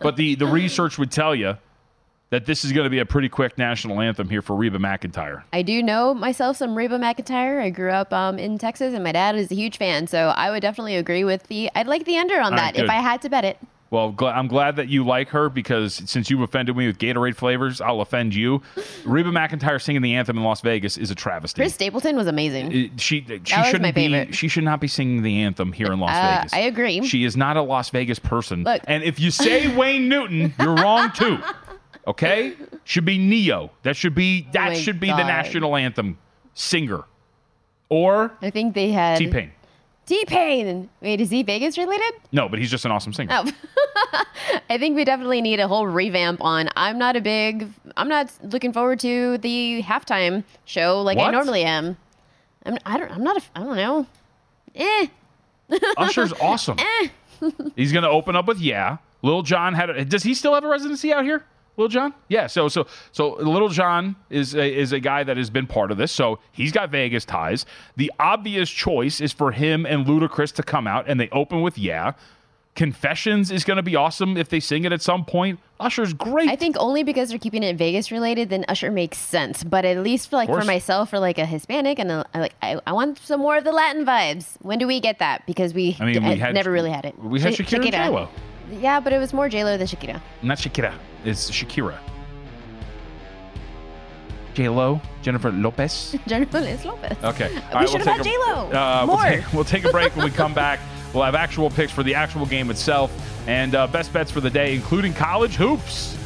[0.00, 1.56] but the the research would tell you
[2.30, 5.42] that this is going to be a pretty quick national anthem here for Reba McEntire.
[5.52, 7.60] I do know myself some Reba McEntire.
[7.60, 10.50] I grew up um, in Texas, and my dad is a huge fan, so I
[10.50, 11.70] would definitely agree with the.
[11.74, 12.90] I'd like the under on All that right, if.
[12.90, 13.58] I had to bet it.
[13.90, 17.34] Well, gl- I'm glad that you like her because since you offended me with Gatorade
[17.36, 18.60] flavors, I'll offend you.
[19.06, 21.62] Reba McEntire singing the anthem in Las Vegas is a travesty.
[21.62, 22.70] Chris Stapleton was amazing.
[22.72, 24.34] It- she she shouldn't my be favorite.
[24.34, 26.52] she should not be singing the anthem here in Las Uh, Vegas.
[26.52, 27.02] I agree.
[27.06, 28.64] She is not a Las Vegas person.
[28.64, 28.82] Look.
[28.86, 31.38] and if you say Wayne Newton, you're wrong too.
[32.08, 32.54] Okay?
[32.84, 33.70] Should be Ne-Yo.
[33.82, 36.18] That should be that Oh should be the national anthem
[36.54, 37.04] singer.
[37.90, 39.52] Or I think they had T Pain.
[40.06, 40.88] T Pain.
[41.02, 42.14] Wait, is he Vegas related?
[42.32, 43.30] No, but he's just an awesome singer.
[43.30, 43.50] Oh.
[44.70, 46.70] I think we definitely need a whole revamp on.
[46.76, 47.68] I'm not a big.
[47.96, 51.98] I'm not looking forward to the halftime show like I normally am.
[52.64, 52.78] I'm.
[52.86, 53.10] I don't.
[53.10, 53.36] I'm not.
[53.36, 54.06] A, I don't know.
[54.74, 55.06] Eh.
[55.98, 56.78] Usher's awesome.
[56.78, 57.08] Eh.
[57.76, 58.98] He's going to open up with yeah.
[59.22, 59.90] Lil Jon had.
[59.90, 61.44] A, does he still have a residency out here?
[61.78, 62.12] Lil Jon?
[62.28, 62.46] Yeah.
[62.48, 65.96] So so so Little John is a, is a guy that has been part of
[65.96, 66.12] this.
[66.12, 67.64] So he's got Vegas ties.
[67.96, 71.78] The obvious choice is for him and Ludacris to come out and they open with
[71.78, 72.12] yeah.
[72.74, 75.58] Confessions is going to be awesome if they sing it at some point.
[75.80, 76.48] Usher's great.
[76.48, 79.64] I think only because they're keeping it Vegas related, then Usher makes sense.
[79.64, 82.54] But at least for like for myself, for like a Hispanic, and a, I like
[82.62, 84.56] I, I want some more of the Latin vibes.
[84.60, 85.44] When do we get that?
[85.44, 87.18] Because we, I mean, we had- never really had it.
[87.18, 88.28] we had Sha- Shakira and J-Lo.
[88.70, 90.20] Yeah, but it was more J Lo than Shakira.
[90.42, 90.92] Not Shakira.
[91.24, 91.98] It's Shakira.
[94.54, 96.16] J Lo, Jennifer Lopez.
[96.26, 97.16] Jennifer Liz Lopez.
[97.22, 97.48] Okay.
[97.54, 98.70] We right, should we'll have had a- J-Lo.
[98.72, 99.24] Uh, we'll, More.
[99.24, 100.80] take, we'll take a break when we come back.
[101.14, 103.12] We'll have actual picks for the actual game itself
[103.48, 106.16] and uh, best bets for the day, including college hoops.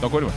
[0.00, 0.36] Don't go anywhere.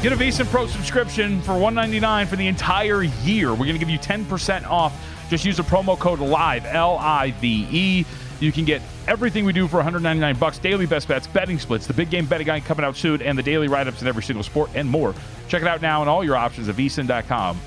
[0.00, 3.50] Get a VSiN Pro subscription for 199 for the entire year.
[3.50, 4.96] We're going to give you 10% off.
[5.28, 8.06] Just use the promo code LIVE, L I V E.
[8.38, 10.58] You can get everything we do for 199 bucks.
[10.58, 13.42] Daily best bets, betting splits, the big game betting guide coming out soon, and the
[13.42, 15.16] daily write-ups in every single sport and more.
[15.48, 17.58] Check it out now and all your options at vsin.com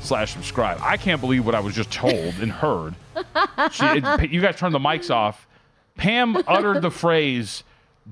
[0.00, 0.78] slash subscribe.
[0.82, 2.94] I can't believe what I was just told and heard.
[3.72, 5.46] She, it, you guys turned the mics off.
[5.96, 7.64] Pam uttered the phrase,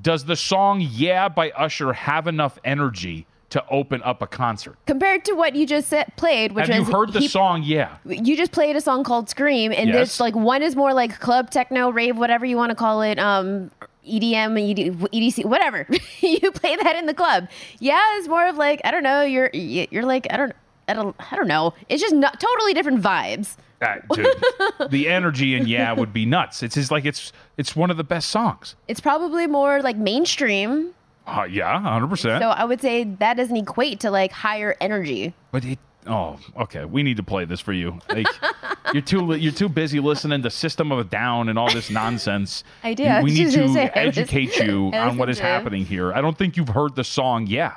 [0.02, 4.76] does the song Yeah by Usher have enough energy to open up a concert?
[4.86, 7.62] Compared to what you just said, played, which Have you was heard the he- song
[7.62, 7.96] Yeah?
[8.04, 9.96] You just played a song called Scream, and Yes.
[9.96, 13.18] this like one is more like club techno, rave, whatever you want to call it,
[13.18, 13.70] um,
[14.06, 15.86] EDM, ED, EDC, whatever.
[16.20, 17.48] you play that in the club.
[17.78, 19.22] Yeah, it's more of like I don't know.
[19.22, 20.52] You're you're like I don't
[20.88, 21.74] I don't I don't know.
[21.88, 23.56] It's just not totally different vibes.
[23.80, 24.26] Uh, dude,
[24.90, 26.62] the energy in Yeah would be nuts.
[26.62, 28.76] It's just like it's it's one of the best songs.
[28.88, 30.94] It's probably more like mainstream.
[31.28, 32.40] Uh, yeah, 100%.
[32.40, 35.34] So I would say that doesn't equate to like higher energy.
[35.52, 35.78] But it.
[36.06, 36.86] Oh, okay.
[36.86, 37.98] We need to play this for you.
[38.08, 38.26] Like,
[38.94, 42.64] you're too you're too busy listening to System of a Down and all this nonsense.
[42.82, 43.02] I do.
[43.02, 46.12] You- We need to say, I was- educate you on what is happening here.
[46.14, 47.46] I don't think you've heard the song.
[47.46, 47.76] Yeah.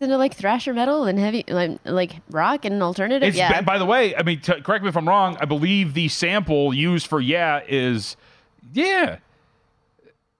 [0.00, 3.28] Isn't it like thrasher metal and heavy like like rock and alternative?
[3.28, 3.60] It's yeah.
[3.62, 5.36] by the way, I mean, t- correct me if I'm wrong.
[5.40, 8.16] I believe the sample used for "Yeah" is
[8.72, 9.18] "Yeah."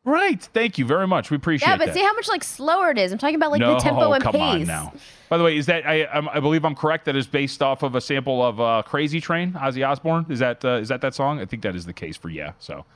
[0.09, 0.42] Right.
[0.42, 1.30] Thank you very much.
[1.30, 1.70] We appreciate it.
[1.70, 1.94] yeah, but that.
[1.94, 3.12] see how much like slower it is.
[3.12, 4.40] I'm talking about like no, the tempo and come pace.
[4.42, 4.92] on now.
[5.28, 7.04] By the way, is that I I believe I'm correct?
[7.04, 10.24] That is based off of a sample of uh, "Crazy Train" Ozzy Osbourne.
[10.30, 11.40] Is that uh, is that that song?
[11.40, 12.86] I think that is the case for "Yeah." So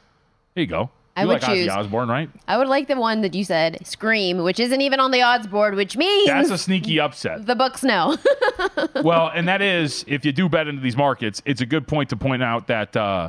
[0.54, 0.90] there you go.
[1.14, 2.30] I You would like choose- Ozzy Osbourne, right?
[2.48, 5.46] I would like the one that you said, Scream, which isn't even on the odds
[5.46, 7.44] board, which means That's a sneaky upset.
[7.44, 8.16] the books know.
[9.02, 12.08] well, and that is if you do bet into these markets, it's a good point
[12.10, 13.28] to point out that uh,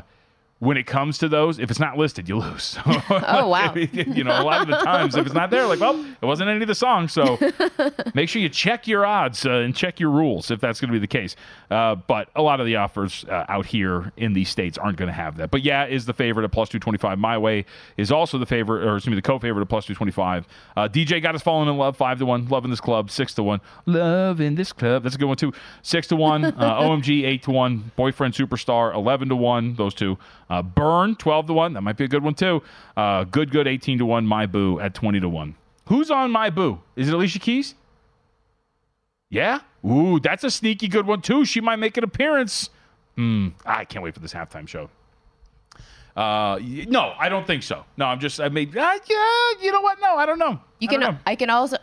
[0.63, 2.77] when it comes to those, if it's not listed, you lose.
[3.09, 3.73] Oh, wow.
[3.75, 6.49] you know, a lot of the times, if it's not there, like, well, it wasn't
[6.49, 7.11] any of the songs.
[7.11, 7.37] So
[8.13, 10.93] make sure you check your odds uh, and check your rules if that's going to
[10.93, 11.35] be the case.
[11.69, 15.07] Uh, but a lot of the offers uh, out here in these states aren't going
[15.07, 15.51] to have that.
[15.51, 17.17] But yeah, is the favorite at plus 225.
[17.19, 17.65] My way
[17.97, 20.47] is also the favorite, or excuse me, the co favorite at plus 225.
[20.75, 22.47] Uh, DJ got us falling in love, 5 to 1.
[22.47, 23.61] Love in this club, 6 to 1.
[23.85, 25.03] Love in this club.
[25.03, 25.53] That's a good one, too.
[25.81, 26.45] 6 to 1.
[26.45, 26.51] Uh,
[26.81, 27.91] OMG, 8 to 1.
[27.95, 29.75] Boyfriend Superstar, 11 to 1.
[29.75, 30.17] Those two.
[30.53, 31.73] Uh, Burn, 12 to 1.
[31.73, 32.61] That might be a good one, too.
[32.95, 34.23] Uh, good, good, 18 to 1.
[34.27, 35.55] My Boo at 20 to 1.
[35.87, 36.79] Who's on My Boo?
[36.95, 37.73] Is it Alicia Keys?
[39.31, 39.61] Yeah?
[39.83, 41.43] Ooh, that's a sneaky good one, too.
[41.43, 42.69] She might make an appearance.
[43.15, 43.49] Hmm.
[43.65, 44.91] I can't wait for this halftime show.
[46.15, 47.83] Uh, no, I don't think so.
[47.97, 49.99] No, I'm just, I made, uh, yeah, you know what?
[49.99, 50.61] No, I don't know.
[50.79, 51.17] You I can know.
[51.25, 51.77] I can also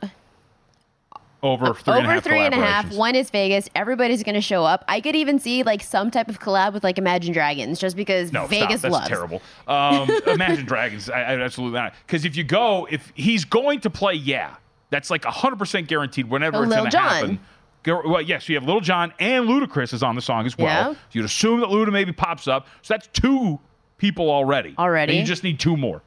[1.43, 2.93] over three and a half three and a half.
[2.95, 3.69] One is Vegas.
[3.75, 4.85] Everybody's gonna show up.
[4.89, 8.33] I could even see like some type of collab with like Imagine Dragons, just because
[8.33, 8.83] No, Vegas stop.
[8.83, 9.09] That's loves.
[9.09, 9.43] terrible.
[9.67, 11.09] Um, Imagine Dragons.
[11.09, 11.95] I, I absolutely not.
[12.07, 14.57] Because if you go, if he's going to play, yeah,
[14.91, 16.29] that's like hundred percent guaranteed.
[16.29, 17.41] Whenever Oh, it's going to happen.
[17.87, 20.93] Well, yes, you have Little John and Ludacris is on the song as well.
[20.93, 20.99] Yeah.
[21.13, 22.67] You'd assume that Luda maybe pops up.
[22.83, 23.59] So that's two
[23.97, 24.75] people already.
[24.79, 25.13] Already.
[25.13, 26.03] And you just need two more.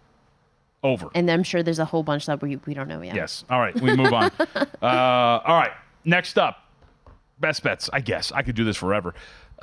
[0.83, 1.09] Over.
[1.15, 3.15] And I'm sure there's a whole bunch that we, we don't know yet.
[3.15, 3.45] Yes.
[3.49, 3.73] All right.
[3.79, 4.31] We move on.
[4.39, 5.71] uh, all right.
[6.03, 6.57] Next up,
[7.39, 7.89] best bets.
[7.93, 9.13] I guess I could do this forever.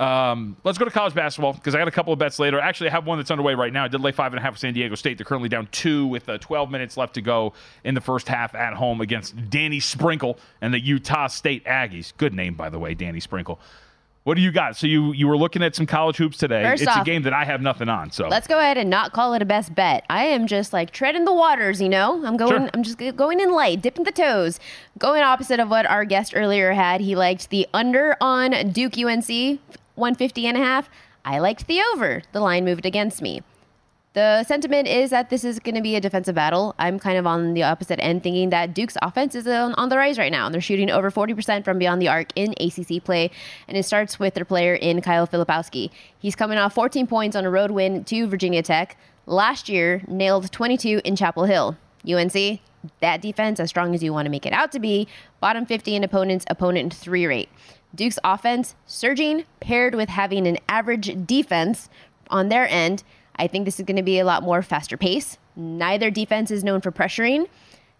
[0.00, 2.58] Um, let's go to college basketball because I got a couple of bets later.
[2.58, 3.84] Actually, I have one that's underway right now.
[3.84, 5.18] I did lay five and a half with San Diego State.
[5.18, 7.52] They're currently down two with uh, 12 minutes left to go
[7.84, 12.14] in the first half at home against Danny Sprinkle and the Utah State Aggies.
[12.16, 13.60] Good name, by the way, Danny Sprinkle.
[14.30, 14.76] What do you got?
[14.76, 16.62] So you you were looking at some college hoops today.
[16.62, 18.12] First it's a game that I have nothing on.
[18.12, 20.04] So Let's go ahead and not call it a best bet.
[20.08, 22.24] I am just like treading the waters, you know.
[22.24, 22.52] I'm going.
[22.52, 22.70] Sure.
[22.72, 24.60] I'm just going in light, dipping the toes.
[25.00, 27.00] Going opposite of what our guest earlier had.
[27.00, 29.26] He liked the under on Duke UNC
[29.96, 30.88] 150 and a half.
[31.24, 32.22] I liked the over.
[32.30, 33.42] The line moved against me.
[34.12, 36.74] The sentiment is that this is going to be a defensive battle.
[36.80, 39.96] I'm kind of on the opposite end, thinking that Duke's offense is on, on the
[39.96, 40.48] rise right now.
[40.48, 43.30] They're shooting over 40% from beyond the arc in ACC play,
[43.68, 45.90] and it starts with their player in Kyle Filipowski.
[46.18, 48.96] He's coming off 14 points on a road win to Virginia Tech.
[49.26, 51.76] Last year, nailed 22 in Chapel Hill.
[52.04, 52.60] UNC,
[52.98, 55.06] that defense, as strong as you want to make it out to be,
[55.38, 57.48] bottom 50 in opponents, opponent three rate.
[57.94, 61.88] Duke's offense surging, paired with having an average defense
[62.28, 63.04] on their end.
[63.36, 65.38] I think this is going to be a lot more faster pace.
[65.56, 67.46] Neither defense is known for pressuring.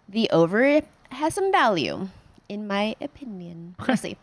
[0.09, 2.09] The over has some value,
[2.49, 3.75] in my opinion.
[3.87, 4.17] We'll see.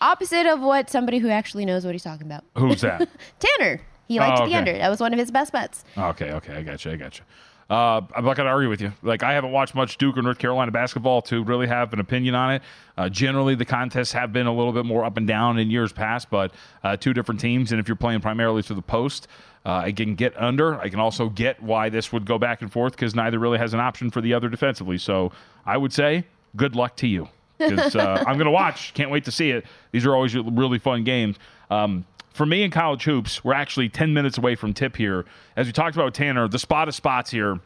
[0.00, 2.44] Opposite of what somebody who actually knows what he's talking about.
[2.56, 3.08] who's that?
[3.40, 3.80] Tanner.
[4.06, 4.72] He liked Oh, the under.
[4.78, 5.84] That was one of his best bets.
[5.96, 7.24] Okay, okay, I got you, I got you.
[7.68, 8.92] Uh, I'm not going to argue with you.
[9.02, 12.34] Like, I haven't watched much Duke or North Carolina basketball to really have an opinion
[12.34, 12.62] on it.
[12.96, 15.92] Uh, generally, the contests have been a little bit more up and down in years
[15.92, 17.70] past, but uh, two different teams.
[17.70, 19.28] And if you're playing primarily through the post,
[19.68, 20.80] uh, I can get under.
[20.80, 23.74] I can also get why this would go back and forth because neither really has
[23.74, 24.96] an option for the other defensively.
[24.96, 25.30] So
[25.66, 26.24] I would say
[26.56, 28.94] good luck to you because uh, I'm going to watch.
[28.94, 29.66] Can't wait to see it.
[29.92, 31.36] These are always really fun games.
[31.70, 35.26] Um, for me in college hoops, we're actually 10 minutes away from tip here.
[35.54, 37.60] As we talked about with Tanner, the spot of spots here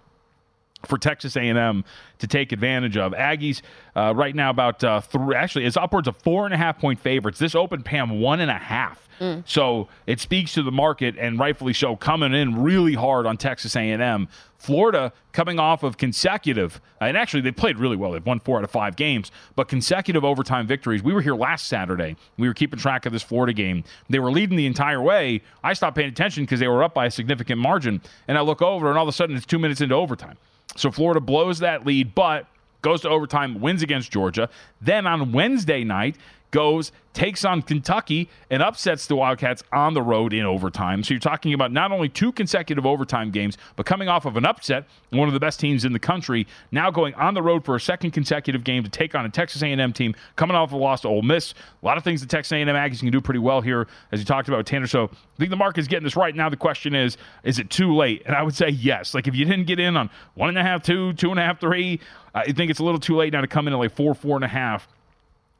[0.84, 1.84] for Texas A&M
[2.18, 3.12] to take advantage of.
[3.12, 3.62] Aggies
[3.94, 6.98] uh, right now about uh, three, actually it's upwards of four and a half point
[6.98, 7.38] favorites.
[7.38, 9.08] This open Pam one and a half.
[9.22, 9.44] Mm.
[9.46, 13.76] So it speaks to the market and rightfully so coming in really hard on Texas
[13.76, 14.28] A&M.
[14.58, 18.12] Florida coming off of consecutive, and actually they played really well.
[18.12, 21.04] They've won four out of five games, but consecutive overtime victories.
[21.04, 22.16] We were here last Saturday.
[22.36, 23.84] We were keeping track of this Florida game.
[24.10, 25.42] They were leading the entire way.
[25.62, 28.60] I stopped paying attention because they were up by a significant margin, and I look
[28.60, 30.36] over, and all of a sudden it's two minutes into overtime.
[30.76, 32.46] So Florida blows that lead, but
[32.82, 34.48] goes to overtime, wins against Georgia.
[34.80, 36.16] Then on Wednesday night,
[36.52, 41.02] goes, takes on Kentucky, and upsets the Wildcats on the road in overtime.
[41.02, 44.46] So you're talking about not only two consecutive overtime games, but coming off of an
[44.46, 47.74] upset, one of the best teams in the country, now going on the road for
[47.74, 51.00] a second consecutive game to take on a Texas A&M team coming off a loss
[51.02, 51.52] to Ole Miss.
[51.82, 54.26] A lot of things the Texas A&M Aggies can do pretty well here, as you
[54.26, 54.86] talked about, Tanner.
[54.86, 56.34] So I think the market is getting this right.
[56.34, 58.22] Now the question is, is it too late?
[58.26, 59.14] And I would say yes.
[59.14, 61.42] Like if you didn't get in on one and a half, two, two and a
[61.42, 62.00] half, three,
[62.34, 64.36] I think it's a little too late now to come in at like four, four
[64.36, 64.86] and a half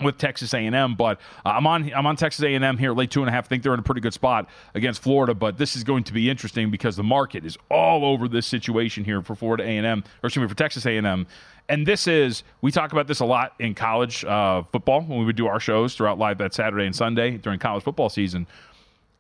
[0.03, 3.28] with Texas A&M, but uh, I'm on I'm on Texas A&M here, late two and
[3.28, 3.46] a half.
[3.46, 6.12] I think they're in a pretty good spot against Florida, but this is going to
[6.12, 10.26] be interesting because the market is all over this situation here for Florida A&M, or
[10.26, 11.26] excuse me, for Texas A&M.
[11.68, 15.24] And this is we talk about this a lot in college uh, football when we
[15.24, 18.46] would do our shows throughout live that Saturday and Sunday during college football season.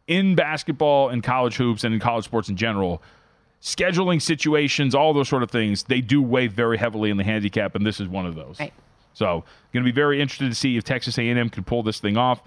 [0.08, 3.00] In basketball and college hoops and in college sports in general,
[3.62, 7.74] scheduling situations, all those sort of things, they do weigh very heavily in the handicap,
[7.74, 8.58] and this is one of those.
[8.58, 8.72] Right.
[9.14, 12.16] So, going to be very interested to see if Texas A&M can pull this thing
[12.16, 12.42] off.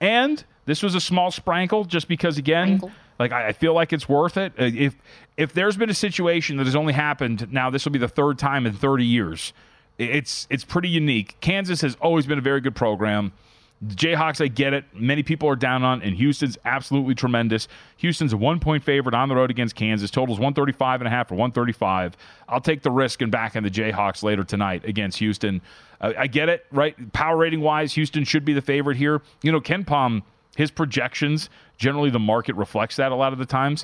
[0.00, 2.80] And this was a small sprinkle, just because again,
[3.18, 4.52] like I, I feel like it's worth it.
[4.58, 4.94] Uh, If
[5.36, 8.38] if there's been a situation that has only happened now, this will be the third
[8.38, 9.52] time in 30 years.
[9.98, 11.36] I- It's it's pretty unique.
[11.40, 13.32] Kansas has always been a very good program.
[13.80, 14.84] The Jayhawks, I get it.
[14.92, 17.68] Many people are down on, and Houston's absolutely tremendous.
[17.98, 20.10] Houston's a one point favorite on the road against Kansas.
[20.10, 22.16] Totals 135 and a half or 135.
[22.48, 25.60] I'll take the risk and back in the Jayhawks later tonight against Houston.
[26.00, 27.12] Uh, I get it, right?
[27.12, 29.20] Power rating wise, Houston should be the favorite here.
[29.42, 30.22] You know, KenPom,
[30.56, 33.82] his projections, generally the market reflects that a lot of the times.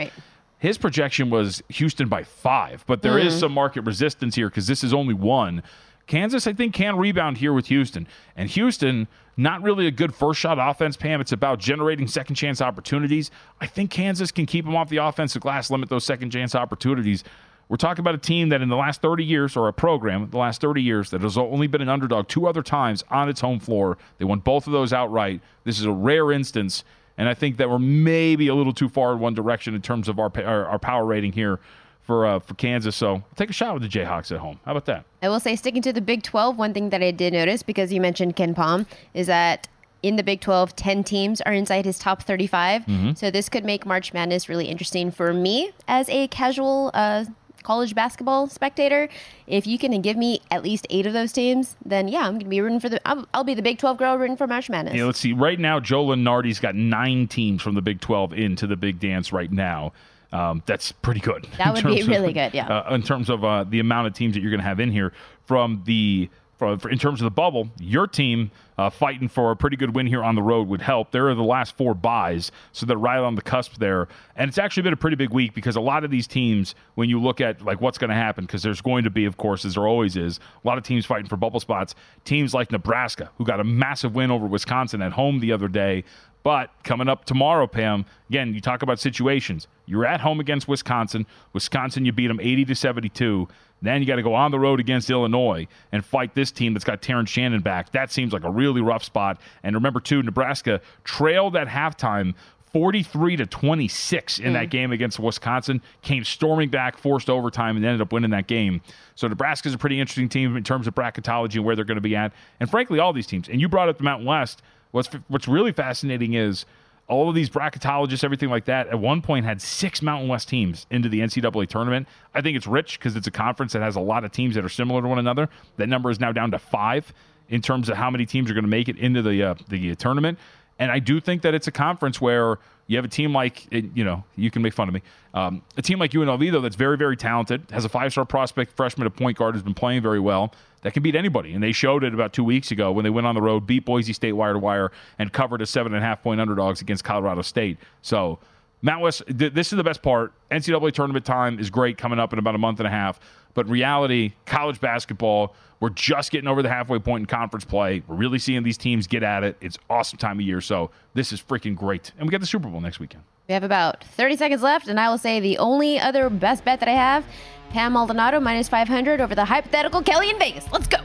[0.58, 3.40] His projection was Houston by five, but there is Mhm.
[3.40, 5.62] some market resistance here because this is only one.
[6.06, 8.06] Kansas, I think, can rebound here with Houston.
[8.36, 11.20] And Houston, not really a good first shot offense, Pam.
[11.20, 13.30] It's about generating second chance opportunities.
[13.60, 17.24] I think Kansas can keep them off the offensive glass, limit those second chance opportunities.
[17.68, 20.38] We're talking about a team that in the last 30 years, or a program, the
[20.38, 23.58] last 30 years, that has only been an underdog two other times on its home
[23.58, 23.96] floor.
[24.18, 25.40] They won both of those outright.
[25.64, 26.84] This is a rare instance.
[27.16, 30.08] And I think that we're maybe a little too far in one direction in terms
[30.08, 31.60] of our, our, our power rating here
[32.02, 32.96] for uh, for Kansas.
[32.96, 34.60] So I'll take a shot with the Jayhawks at home.
[34.64, 35.04] How about that?
[35.22, 37.92] I will say, sticking to the Big 12, one thing that I did notice because
[37.92, 39.68] you mentioned KenPom is that
[40.02, 42.84] in the Big 12, 10 teams are inside his top 35.
[42.84, 43.16] Mhm.
[43.16, 47.24] So this could make March Madness really interesting for me as a casual uh,
[47.64, 49.08] college basketball spectator.
[49.48, 52.44] If you can give me at least eight of those teams, then yeah, I'm going
[52.44, 53.00] to be rooting for the.
[53.08, 54.94] I'll, I'll be the Big 12 girl rooting for March Madness.
[54.94, 55.32] Yeah, let's see.
[55.32, 59.32] Right now, Joe Lunardi's got nine teams from the Big 12 into the big dance
[59.32, 59.92] right now.
[60.32, 61.46] Um, that's pretty good.
[61.58, 62.68] That would be terms of- really good, yeah.
[62.68, 64.92] Uh, in terms of uh, the amount of teams that you're going to have in
[64.92, 65.12] here
[65.46, 66.28] from the.
[66.58, 70.06] For- in terms of the bubble, your team uh, fighting for a pretty good win
[70.06, 71.10] here on the road would help.
[71.10, 74.08] There are the last four buys, so they're right on the cusp there.
[74.36, 77.08] And it's actually been a pretty big week because a lot of these teams, when
[77.08, 79.64] you look at like what's going to happen, because there's going to be, of course,
[79.64, 81.94] as there always is, a lot of teams fighting for bubble spots.
[82.24, 86.04] Teams like Nebraska, who got a massive win over Wisconsin at home the other day,
[86.44, 89.66] but coming up tomorrow, Pam, again, you talk about situations.
[89.86, 91.26] You're at home against Wisconsin.
[91.54, 93.48] Wisconsin, you beat them 80 to 72.
[93.84, 96.84] Then you got to go on the road against Illinois and fight this team that's
[96.84, 97.92] got Terrence Shannon back.
[97.92, 99.40] That seems like a really rough spot.
[99.62, 102.34] And remember, too, Nebraska trailed at halftime
[102.74, 104.70] 43 to 26 in that mm.
[104.70, 108.82] game against Wisconsin, came storming back, forced overtime, and ended up winning that game.
[109.14, 112.00] So Nebraska's a pretty interesting team in terms of bracketology and where they're going to
[112.00, 112.32] be at.
[112.58, 113.48] And frankly, all these teams.
[113.48, 114.60] And you brought up the Mountain West.
[114.90, 116.66] What's what's really fascinating is
[117.06, 120.86] all of these bracketologists, everything like that, at one point had six Mountain West teams
[120.90, 122.08] into the NCAA tournament.
[122.34, 124.64] I think it's rich because it's a conference that has a lot of teams that
[124.64, 125.48] are similar to one another.
[125.76, 127.12] That number is now down to five
[127.50, 129.94] in terms of how many teams are going to make it into the uh, the
[129.96, 130.38] tournament.
[130.78, 134.04] And I do think that it's a conference where you have a team like, you
[134.04, 135.02] know, you can make fun of me.
[135.32, 138.72] Um, a team like UNLV, though, that's very, very talented, has a five star prospect
[138.76, 141.54] freshman at point guard who's been playing very well, that can beat anybody.
[141.54, 143.86] And they showed it about two weeks ago when they went on the road, beat
[143.86, 147.04] Boise State wire to wire, and covered as seven and a half point underdogs against
[147.04, 147.78] Colorado State.
[148.02, 148.38] So,
[148.82, 150.34] Mount West, th- this is the best part.
[150.50, 153.18] NCAA tournament time is great coming up in about a month and a half.
[153.54, 158.02] But reality, college basketball, we're just getting over the halfway point in conference play.
[158.06, 159.56] We're really seeing these teams get at it.
[159.60, 160.60] It's awesome time of year.
[160.60, 162.12] So this is freaking great.
[162.18, 163.24] And we got the Super Bowl next weekend.
[163.48, 166.80] We have about 30 seconds left, and I will say the only other best bet
[166.80, 167.26] that I have
[167.70, 170.64] Pam Maldonado minus 500 over the hypothetical Kelly in Vegas.
[170.72, 170.98] Let's go.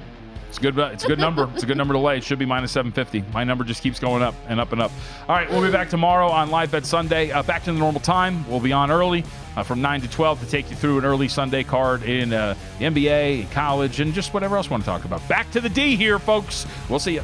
[0.60, 0.78] It's good.
[0.78, 1.50] It's a good number.
[1.54, 2.18] It's a good number to lay.
[2.18, 3.32] It should be minus 750.
[3.34, 4.92] My number just keeps going up and up and up.
[5.30, 7.32] All right, we'll be back tomorrow on Live Bet Sunday.
[7.32, 8.46] Uh, back to the normal time.
[8.50, 9.24] We'll be on early
[9.56, 12.56] uh, from 9 to 12 to take you through an early Sunday card in uh,
[12.78, 15.26] the NBA, college, and just whatever else we want to talk about.
[15.30, 16.68] Back to the D here, folks.
[16.90, 17.24] We'll see you.